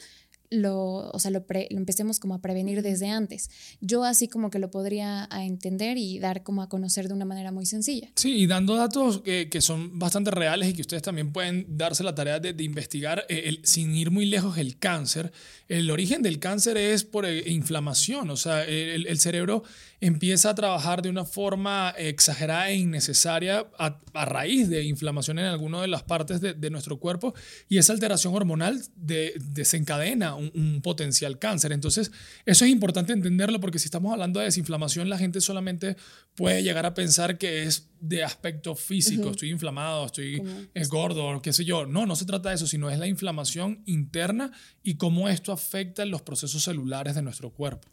lo, 0.52 1.10
o 1.10 1.20
sea, 1.20 1.32
lo, 1.32 1.44
empecemos 1.50 2.20
como 2.20 2.36
a 2.36 2.42
prevenir 2.42 2.84
desde 2.84 3.10
antes. 3.10 3.50
Yo 3.80 4.04
así 4.04 4.28
como 4.28 4.52
que 4.52 4.60
lo 4.60 4.70
podría 4.70 5.28
entender 5.32 5.98
y 5.98 6.20
dar 6.20 6.44
como 6.44 6.62
a 6.62 6.70
conocer 6.70 7.08
de 7.08 7.14
una 7.14 7.26
manera 7.26 7.52
muy 7.52 7.66
sencilla. 7.66 8.10
Sí, 8.16 8.34
y 8.34 8.48
dando 8.48 8.76
datos 8.76 9.22
que, 9.22 9.50
que 9.50 9.62
son 9.62 9.98
bastante 9.98 10.30
reales 10.30 10.70
y 10.70 10.74
que 10.74 10.82
ustedes 10.82 11.02
también 11.02 11.32
pueden 11.32 11.66
darse 11.78 12.04
la 12.04 12.14
tarea 12.14 12.40
de, 12.40 12.64
investigar, 12.64 13.26
eh, 13.30 13.44
el, 13.46 13.62
sin 13.64 13.96
ir 13.96 14.12
muy 14.12 14.26
lejos, 14.26 14.58
el 14.58 14.78
cáncer. 14.78 15.32
El 15.68 15.90
origen 15.90 16.22
del 16.22 16.40
cáncer 16.40 16.78
es 16.78 17.06
por 17.06 17.26
eh, 17.26 17.50
inflamación, 17.50 18.30
o 18.30 18.38
sea, 18.38 18.64
el, 18.66 19.08
el 19.08 19.20
cerebro 19.20 19.64
empieza 20.02 20.50
a 20.50 20.56
trabajar 20.56 21.04
de 21.04 21.10
una 21.10 21.26
forma 21.26 21.94
exagerada 21.96 22.70
e 22.70 22.76
innecesaria 22.76 23.68
a, 23.78 24.00
raíz 24.26 24.68
de 24.68 24.84
inflamación 24.84 25.38
en 25.38 25.46
alguna 25.46 25.82
de 25.82 25.88
las 25.88 26.04
partes 26.04 26.42
de, 26.42 26.70
nuestro 26.72 26.98
cuerpo 27.00 27.36
y 27.70 27.78
esa 27.78 27.94
alteración 27.94 28.34
hormonal 28.34 28.82
desencadena 28.96 30.36
un, 30.54 30.82
potencial 30.82 31.38
cáncer. 31.38 31.72
Entonces, 31.72 32.12
eso 32.46 32.66
es 32.66 32.72
importante 32.72 33.14
entenderlo 33.14 33.60
porque 33.60 33.80
si 33.80 33.86
estamos 33.86 34.12
hablando 34.12 34.40
de 34.40 34.46
desinflamación, 34.46 35.10
la 35.10 35.18
gente 35.18 35.42
solamente 35.42 35.96
puede 36.36 36.64
llegar 36.64 36.86
a 36.86 36.94
pensar 36.94 37.38
que 37.38 37.64
es 37.64 37.90
de 38.00 38.24
aspecto 38.24 38.76
físico, 38.76 39.30
estoy 39.30 39.52
inflamado, 39.52 40.06
estoy 40.06 40.42
gordo, 40.90 41.42
qué 41.42 41.54
sé 41.54 41.66
yo. 41.66 41.86
No, 41.86 42.06
no 42.06 42.16
se 42.16 42.26
trata 42.26 42.50
de 42.50 42.56
eso, 42.56 42.68
sino 42.68 42.90
es 42.90 42.98
la 42.98 43.08
inflamación 43.08 43.84
interna 43.86 44.52
y 44.84 44.96
cómo 44.96 45.30
esto 45.30 45.52
afecta 45.52 46.06
los 46.06 46.22
procesos 46.22 46.64
celulares 46.64 47.16
de 47.16 47.22
nuestro 47.22 47.52
cuerpo. 47.52 47.88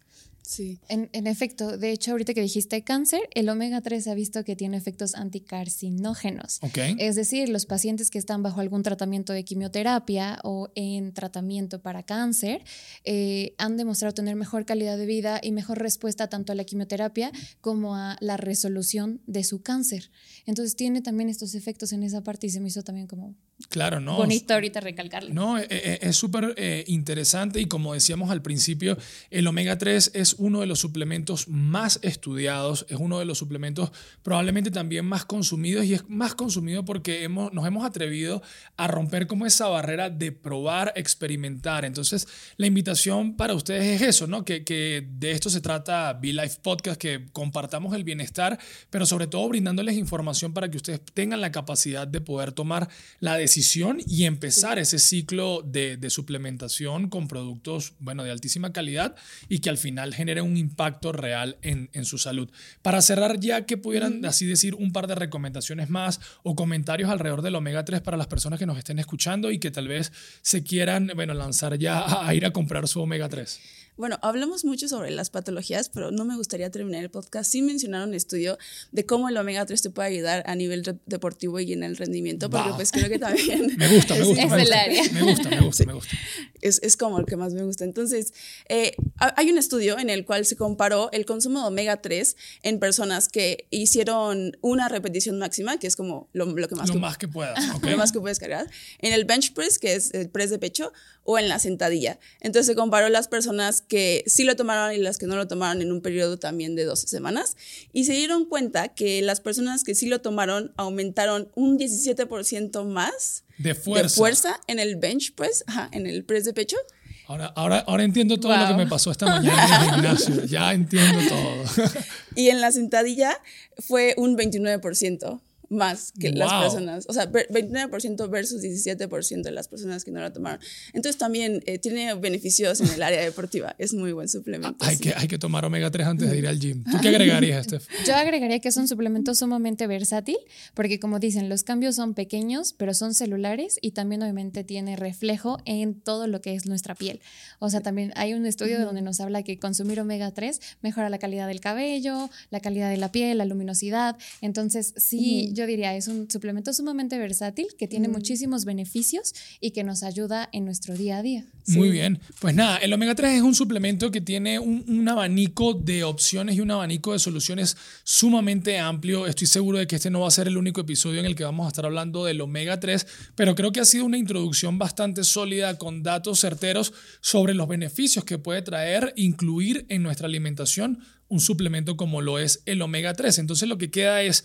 Sí. 0.49 0.81
En, 0.89 1.11
en, 1.13 1.27
efecto, 1.27 1.77
de 1.77 1.93
hecho, 1.93 2.13
ahorita 2.13 2.33
que 2.33 2.41
dijiste 2.41 2.83
cáncer, 2.83 3.21
el 3.35 3.51
omega 3.51 3.83
3 3.83 4.03
se 4.03 4.11
ha 4.11 4.15
visto 4.15 4.45
que 4.45 4.57
tiene 4.57 4.79
efectos 4.79 5.15
anticarcinógenos. 5.15 6.61
Es 6.97 7.17
decir, 7.17 7.51
los 7.51 7.67
pacientes 7.67 8.09
que 8.09 8.17
están 8.17 8.43
bajo 8.43 8.61
algún 8.61 8.83
tratamiento 8.83 9.35
de 9.35 9.45
quimioterapia 9.45 10.39
o 10.45 10.71
en 10.75 11.13
tratamiento 11.13 11.83
para 11.83 12.03
cáncer 12.03 12.65
eh, 13.05 13.55
han 13.59 13.77
demostrado 13.77 14.15
tener 14.15 14.37
mejor 14.37 14.65
calidad 14.65 14.97
de 14.97 15.05
vida 15.05 15.39
y 15.43 15.53
mejor 15.53 15.81
respuesta 15.81 16.29
tanto 16.29 16.53
a 16.53 16.55
la 16.55 16.65
quimioterapia 16.65 17.31
como 17.61 17.95
a 17.95 18.17
la 18.21 18.39
resolución 18.39 19.21
de 19.27 19.45
su 19.45 19.61
cáncer. 19.61 20.11
Entonces 20.47 20.77
tiene 20.77 21.03
también 21.03 21.29
estos 21.29 21.55
efectos 21.55 21.93
en 21.93 22.05
esa 22.05 22.23
parte 22.23 22.47
y 22.47 22.51
se 22.51 22.61
me 22.61 22.69
hizo 22.69 22.83
también 22.83 23.07
como 23.07 23.35
Claro, 23.71 23.99
no. 23.99 24.17
Bonito 24.17 24.55
ahorita 24.55 24.79
recalcarlo. 24.81 25.35
No, 25.35 25.59
eh, 25.59 25.67
eh, 25.69 25.99
es 26.03 26.17
súper 26.17 26.55
eh, 26.57 26.85
interesante 26.87 27.61
y 27.61 27.67
como 27.67 27.93
decíamos 27.93 28.31
al 28.31 28.41
principio, 28.41 28.97
el 29.31 29.47
omega 29.49 29.77
3 29.77 30.13
es 30.15 30.37
uno 30.39 30.61
de 30.61 30.67
los 30.67 30.79
suplementos 30.79 31.49
más 31.49 31.99
estudiados, 32.03 32.87
es 32.89 32.99
uno 32.99 33.19
de 33.19 33.25
los 33.25 33.37
suplementos 33.39 33.91
probablemente 34.23 34.71
también 34.71 35.05
más 35.07 35.25
consumidos 35.25 35.85
y 35.87 35.95
es 35.95 36.09
más 36.09 36.37
consumido 36.37 36.85
porque 36.85 37.25
hemos, 37.25 37.53
nos 37.53 37.67
hemos 37.67 37.85
atrevido 37.85 38.43
a 38.77 38.87
romper 38.87 39.27
como 39.27 39.45
esa 39.45 39.67
barrera 39.67 40.09
de 40.09 40.31
probar, 40.31 40.93
experimentar. 40.95 41.85
Entonces, 41.85 42.29
la 42.59 42.69
invitación 42.69 43.37
para 43.37 43.55
ustedes 43.55 44.01
es 44.01 44.09
eso, 44.09 44.29
¿no? 44.29 44.45
Que, 44.45 44.63
que 44.63 45.05
de 45.19 45.33
esto 45.33 45.51
se 45.51 45.61
trata 45.61 46.13
Be 46.13 46.33
Life 46.33 46.61
Podcast, 46.63 46.99
que 46.99 47.27
compartamos 47.33 47.93
el 47.95 48.05
bienestar, 48.05 48.57
pero 48.89 49.05
sobre 49.05 49.27
todo 49.27 49.49
brindándoles 49.49 49.97
información 49.97 50.55
para 50.55 50.71
que 50.71 50.77
ustedes 50.77 51.01
tengan 51.13 51.41
la 51.41 51.51
capacidad 51.51 52.07
de 52.07 52.21
poder 52.21 52.53
tomar 52.53 52.89
la 53.19 53.35
decisión 53.35 53.48
decisión 53.49 53.99
y 54.07 54.25
empezar 54.25 54.79
ese 54.79 54.99
ciclo 54.99 55.63
de, 55.65 55.99
suplementación 56.11 57.09
con 57.09 57.29
productos, 57.29 57.95
bueno, 57.99 58.23
de 58.25 58.31
altísima 58.31 58.73
calidad 58.73 59.17
y 59.49 59.61
que 59.61 59.71
al 59.71 59.79
final 59.79 60.15
genere 60.15 60.43
un 60.43 60.57
impacto 60.57 61.13
real 61.13 61.57
en, 61.63 61.89
su 62.05 62.19
salud. 62.19 62.51
Para 62.83 63.01
cerrar 63.01 63.41
ya, 63.41 63.65
que 63.65 63.77
pudieran 63.77 64.25
así 64.25 64.47
decir 64.47 64.75
un 64.75 64.93
par 64.93 65.07
de 65.07 65.15
recomendaciones 65.15 65.89
más 65.89 66.21
o 66.43 66.55
comentarios 66.55 67.11
alrededor 67.11 67.43
del 67.43 67.55
omega 67.55 67.85
3 67.85 68.03
para 68.03 68.17
las 68.17 68.27
personas 68.27 68.59
que 68.59 68.67
nos 68.67 68.79
estén 68.79 68.99
escuchando 68.99 69.51
y 69.51 69.59
que 69.59 69.71
tal 69.71 69.89
vez 69.89 70.13
se 70.43 70.63
quieran, 70.63 71.11
bueno, 71.15 71.35
lanzar 71.35 71.79
ya 71.79 72.27
a 72.27 72.35
ir 72.35 72.45
a 72.45 72.53
comprar 72.53 72.87
su 72.87 73.01
omega 73.01 73.29
3? 73.29 73.61
Bueno, 73.99 74.17
hablamos 74.23 74.65
mucho 74.65 74.87
sobre 74.87 75.11
las 75.11 75.29
patologías, 75.29 75.89
pero 75.89 76.13
no 76.13 76.25
me 76.25 76.37
gustaría 76.37 76.71
terminar 76.71 77.03
el 77.03 77.11
podcast 77.11 77.51
sin 77.51 77.67
mencionar 77.67 78.07
un 78.07 78.15
estudio 78.15 78.57
de 78.93 79.05
cómo 79.05 79.29
el 79.29 79.37
omega 79.37 79.67
3 79.67 79.83
te 79.83 79.91
puede 79.91 80.11
ayudar 80.11 80.45
a 80.47 80.55
nivel 80.55 80.85
deportivo 81.07 81.59
y 81.59 81.73
en 81.73 81.83
el 81.83 81.97
rendimiento, 81.97 82.49
porque 82.49 82.71
pues 82.77 82.93
creo 82.93 83.09
que 83.09 83.19
también... 83.19 83.75
me 83.77 83.89
gusta, 83.89 84.15
me 84.15 84.23
gusta. 84.23 84.43
Es, 84.43 84.51
me, 84.51 84.55
el 84.55 84.61
gusta. 84.61 84.81
Área. 84.81 85.03
me 85.13 85.23
gusta, 85.23 85.51
me 85.51 85.61
gusta, 85.61 85.85
me 85.85 85.93
gusta. 85.95 86.17
Es, 86.61 86.81
es, 86.85 86.97
como 86.97 87.19
el 87.19 87.27
que 87.27 87.37
más 87.37 87.53
me 87.55 87.65
gusta. 87.65 87.83
Entonces, 87.83 88.33
eh, 88.69 88.95
hay 89.19 89.51
un 89.51 89.59
estudio 89.59 89.99
en 89.99 90.11
el 90.11 90.25
cual 90.25 90.47
se 90.47 90.55
comparó 90.55 91.11
el 91.11 91.27
consumo 91.27 91.63
de 91.63 91.67
omega 91.67 92.01
3 92.01 92.37
en 92.63 92.79
personas 92.79 93.27
que 93.27 93.67
hicieron 93.71 94.57
una 94.61 94.89
repetición 94.89 95.41
máxima, 95.41 95.79
que 95.81 95.89
es 95.89 95.97
como 95.97 96.29
lo, 96.33 96.47
lo 96.47 96.69
que 96.69 96.77
más... 96.77 96.89
Lo 96.89 97.01
más 97.01 97.19
que 97.19 97.27
puedas. 97.27 97.59
Lo 97.83 97.97
más 97.97 98.13
que 98.13 98.21
puedes 98.21 98.39
cargar. 98.39 98.71
En 99.01 99.13
el 99.13 99.25
bench 99.25 99.55
press, 99.55 99.81
que 99.81 99.95
es 99.95 100.15
el 100.15 100.31
press 100.31 100.51
de 100.51 100.61
pecho, 100.61 100.93
o 101.31 101.39
en 101.39 101.47
la 101.51 101.59
sentadilla. 101.59 102.19
Entonces 102.41 102.65
se 102.65 102.75
comparó 102.75 103.11
las 103.11 103.29
personas 103.29 103.83
que 103.83 104.25
sí 104.27 104.45
lo 104.45 104.57
tomaron 104.57 104.95
y 104.95 104.97
las 104.97 105.19
que 105.19 105.27
no 105.27 105.37
lo 105.37 105.47
tomaron 105.47 105.83
en 105.83 105.93
un 105.93 106.01
periodo 106.01 106.39
también 106.39 106.75
de 106.75 106.85
12 106.85 107.07
semanas 107.07 107.59
y 107.93 108.05
se 108.05 108.15
dieron 108.15 108.47
cuenta 108.47 108.89
que 108.95 109.21
las 109.21 109.43
personas 109.43 109.85
que 109.85 109.95
sí 109.95 110.07
lo 110.07 110.23
tomaron 110.23 110.73
aumentaron 110.79 111.51
un 111.55 111.79
17% 111.79 112.83
más 112.87 113.45
de 113.59 113.75
fuerza. 113.75 114.17
fuerza 114.17 114.61
en 114.69 114.79
el 114.79 114.97
bench 114.97 115.35
press, 115.35 115.67
en 115.93 116.07
el 116.07 116.25
press 116.25 116.47
de 116.47 116.55
pecho. 116.55 116.79
Ahora, 117.27 117.53
ahora, 117.57 117.81
ahora 117.81 118.05
entiendo 118.05 118.41
todo 118.41 118.57
lo 118.57 118.67
que 118.67 118.73
me 118.73 118.87
pasó 118.87 119.11
esta 119.11 119.27
mañana 119.27 119.67
en 119.67 119.83
el 119.83 119.91
gimnasio. 119.91 120.45
Ya 120.47 120.73
entiendo 120.73 121.19
todo. 121.29 121.91
y 122.37 122.49
en 122.49 122.63
la 122.63 122.73
sentadilla 122.73 123.39
fue 123.77 124.15
un 124.17 124.35
29% 124.35 125.43
más 125.69 126.13
que 126.19 126.33
las 126.33 126.53
personas, 126.53 127.05
o 127.09 127.13
sea, 127.13 127.31
29% 127.31 128.31
versus 128.31 128.63
17% 128.63 129.43
de 129.43 129.51
las 129.51 129.69
personas 129.69 130.05
que 130.05 130.11
no 130.11 130.21
la 130.21 130.33
tomaron. 130.33 130.61
Entonces 130.93 131.19
también 131.19 131.63
eh, 131.67 131.79
tiene 131.79 132.15
beneficios 132.15 132.81
en 132.81 132.89
el 132.89 133.03
área 133.03 133.21
deportiva, 133.21 133.75
es 133.79 133.95
muy 133.95 134.13
buen 134.13 134.29
suplemento. 134.29 134.85
Hay, 134.85 134.97
que, 134.97 135.15
hay 135.15 135.29
que 135.29 135.39
tomar 135.39 135.65
omega 135.65 135.91
3 135.91 136.07
antes 136.07 136.31
de 136.31 136.39
ir 136.39 136.47
al 136.47 136.59
gym. 136.59 136.85
¿Tú 136.85 136.99
qué 137.01 137.09
agregarías, 137.09 137.67
Steph? 137.67 137.87
Yo 138.07 138.15
agregaría 138.15 138.61
que 138.61 138.69
es 138.69 138.77
un 138.77 138.89
suplemento 138.89 139.35
sumamente 139.35 139.87
versátil, 139.87 140.39
porque 140.75 140.99
como 140.99 141.19
dicen, 141.19 141.49
los 141.49 141.65
cambios 141.65 141.97
son 141.97 142.15
pequeños, 142.15 142.73
pero 142.73 142.95
son 142.95 143.15
celulares 143.15 143.79
y 143.81 143.93
también 143.93 144.23
obviamente 144.23 144.65
tiene 144.65 144.97
reflejo 144.97 145.59
en 145.65 146.01
todo 146.01 146.27
lo 146.27 146.41
que 146.41 146.55
es 146.55 146.67
nuestra 146.67 146.95
piel. 146.95 147.21
O 147.59 147.71
sea, 147.71 147.81
también 147.81 148.13
hay 148.17 148.35
un 148.35 148.47
estudio 148.47 148.85
donde 148.85 149.03
nos 149.03 149.21
habla 149.21 149.43
que 149.43 149.59
consumir 149.59 150.01
omega 150.01 150.31
3 150.33 150.61
mejora 150.83 151.11
la 151.11 151.19
calidad 151.19 151.47
del 151.47 151.61
cabello, 151.61 152.31
la 152.51 152.61
calidad 152.61 152.91
de 152.91 152.97
la 152.97 153.13
piel, 153.13 153.39
la 153.39 153.45
luminosidad. 153.45 154.17
Entonces, 154.41 154.95
sí, 154.97 155.53
yo 155.59 155.67
diría, 155.67 155.97
es 155.97 156.07
un 156.07 156.31
suplemento 156.31 156.73
sumamente 156.73 157.19
versátil 157.19 157.67
que 157.77 157.89
tiene 157.89 158.07
muchísimos 158.07 158.65
beneficios 158.65 159.35
y 159.61 159.73
que 159.73 159.83
nos 159.83 160.05
ayuda 160.05 160.49
en 160.53 160.65
nuestro 160.65 160.95
día 160.95 161.19
a 161.19 161.23
día. 161.23 161.45
Muy 161.67 161.91
bien. 161.91 162.21
Pues 162.41 162.55
nada, 162.55 162.77
el 162.77 162.93
omega 162.93 163.15
3 163.15 163.35
es 163.35 163.43
un 163.43 163.55
suplemento 163.55 164.13
que 164.13 164.21
tiene 164.21 164.61
un, 164.61 164.85
un, 164.87 165.09
abanico 165.09 165.75
de 165.75 166.05
opciones 166.05 166.57
y 166.57 166.61
un 166.61 166.71
abanico 166.71 167.13
de 167.13 167.19
soluciones 167.19 167.77
sumamente 168.05 168.79
amplio. 168.79 169.27
Estoy 169.27 169.49
seguro 169.49 169.79
de 169.79 169.89
que 169.89 169.97
este 169.97 170.11
no 170.11 170.21
va 170.21 170.29
a 170.29 170.31
ser 170.31 170.47
el 170.47 170.57
único 170.57 170.81
episodio 170.81 171.19
en 171.19 171.27
el 171.27 171.35
que 171.35 171.45
vamos 171.45 171.67
a 171.67 171.69
estar 171.69 171.85
hablando 171.85 172.25
del 172.25 172.41
omega 172.41 172.79
3, 172.79 173.07
pero 173.35 173.57
creo 173.57 173.73
que 173.73 173.81
ha 173.81 173.85
sido 173.85 174.05
una 174.05 174.17
introducción 174.17 174.79
bastante 174.79 175.25
sólida 175.25 175.77
con 175.77 176.05
datos 176.05 176.39
certeros 176.41 176.93
sobre 177.21 177.53
los 177.53 177.67
beneficios 177.67 178.25
que 178.25 178.39
puede 178.39 178.63
traer 178.63 179.13
incluir 179.17 179.87
en 179.89 180.05
nuestra 180.05 180.29
alimentación 180.29 181.01
un 181.29 181.41
suplemento 181.41 181.97
como 181.97 182.23
lo 182.23 182.39
es 182.39 182.63
el 182.65 182.81
omega 182.81 183.15
3. 183.15 183.39
Entonces 183.39 183.69
lo 183.69 183.77
que 183.77 183.91
queda 183.91 184.23
es 184.23 184.45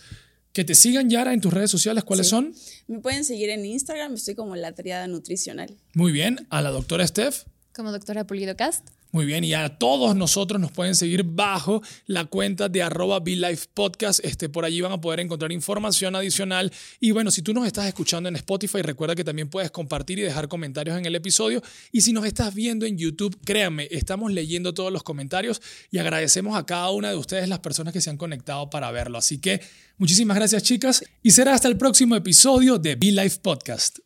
que 0.54 0.64
te 0.64 0.74
sigan, 0.76 1.10
Yara, 1.10 1.34
en 1.34 1.40
tus 1.40 1.52
redes 1.52 1.70
sociales. 1.70 2.04
¿Cuáles 2.04 2.28
son? 2.28 2.54
Me 2.86 3.00
pueden 3.00 3.24
seguir 3.24 3.50
en 3.50 3.66
Instagram, 3.66 4.14
estoy 4.14 4.36
como 4.36 4.54
la 4.54 4.72
triada 4.72 5.06
nutricional. 5.08 5.76
Muy 5.94 6.12
bien. 6.12 6.46
A 6.48 6.62
la 6.62 6.70
doctora 6.70 7.06
Steph. 7.06 7.44
Como 7.74 7.90
doctora 7.90 8.24
Pulido 8.24 8.56
Cast. 8.56 8.88
Muy 9.14 9.26
bien, 9.26 9.44
y 9.44 9.54
a 9.54 9.68
todos 9.68 10.16
nosotros 10.16 10.60
nos 10.60 10.72
pueden 10.72 10.96
seguir 10.96 11.22
bajo 11.22 11.80
la 12.06 12.24
cuenta 12.24 12.68
de 12.68 12.82
arroba 12.82 13.22
Podcast. 13.72 14.18
Este, 14.24 14.48
por 14.48 14.64
allí 14.64 14.80
van 14.80 14.90
a 14.90 15.00
poder 15.00 15.20
encontrar 15.20 15.52
información 15.52 16.16
adicional. 16.16 16.72
Y 16.98 17.12
bueno, 17.12 17.30
si 17.30 17.40
tú 17.40 17.54
nos 17.54 17.64
estás 17.64 17.86
escuchando 17.86 18.28
en 18.28 18.34
Spotify, 18.34 18.82
recuerda 18.82 19.14
que 19.14 19.22
también 19.22 19.48
puedes 19.48 19.70
compartir 19.70 20.18
y 20.18 20.22
dejar 20.22 20.48
comentarios 20.48 20.98
en 20.98 21.06
el 21.06 21.14
episodio. 21.14 21.62
Y 21.92 22.00
si 22.00 22.12
nos 22.12 22.26
estás 22.26 22.56
viendo 22.56 22.86
en 22.86 22.98
YouTube, 22.98 23.38
créanme, 23.44 23.86
estamos 23.92 24.32
leyendo 24.32 24.74
todos 24.74 24.92
los 24.92 25.04
comentarios 25.04 25.62
y 25.92 25.98
agradecemos 25.98 26.58
a 26.58 26.66
cada 26.66 26.90
una 26.90 27.10
de 27.10 27.16
ustedes 27.16 27.48
las 27.48 27.60
personas 27.60 27.92
que 27.92 28.00
se 28.00 28.10
han 28.10 28.16
conectado 28.16 28.68
para 28.68 28.90
verlo. 28.90 29.18
Así 29.18 29.38
que 29.38 29.60
muchísimas 29.96 30.36
gracias 30.36 30.64
chicas 30.64 31.04
y 31.22 31.30
será 31.30 31.54
hasta 31.54 31.68
el 31.68 31.76
próximo 31.76 32.16
episodio 32.16 32.78
de 32.78 32.96
Be 32.96 33.12
Life 33.12 33.38
Podcast. 33.40 34.00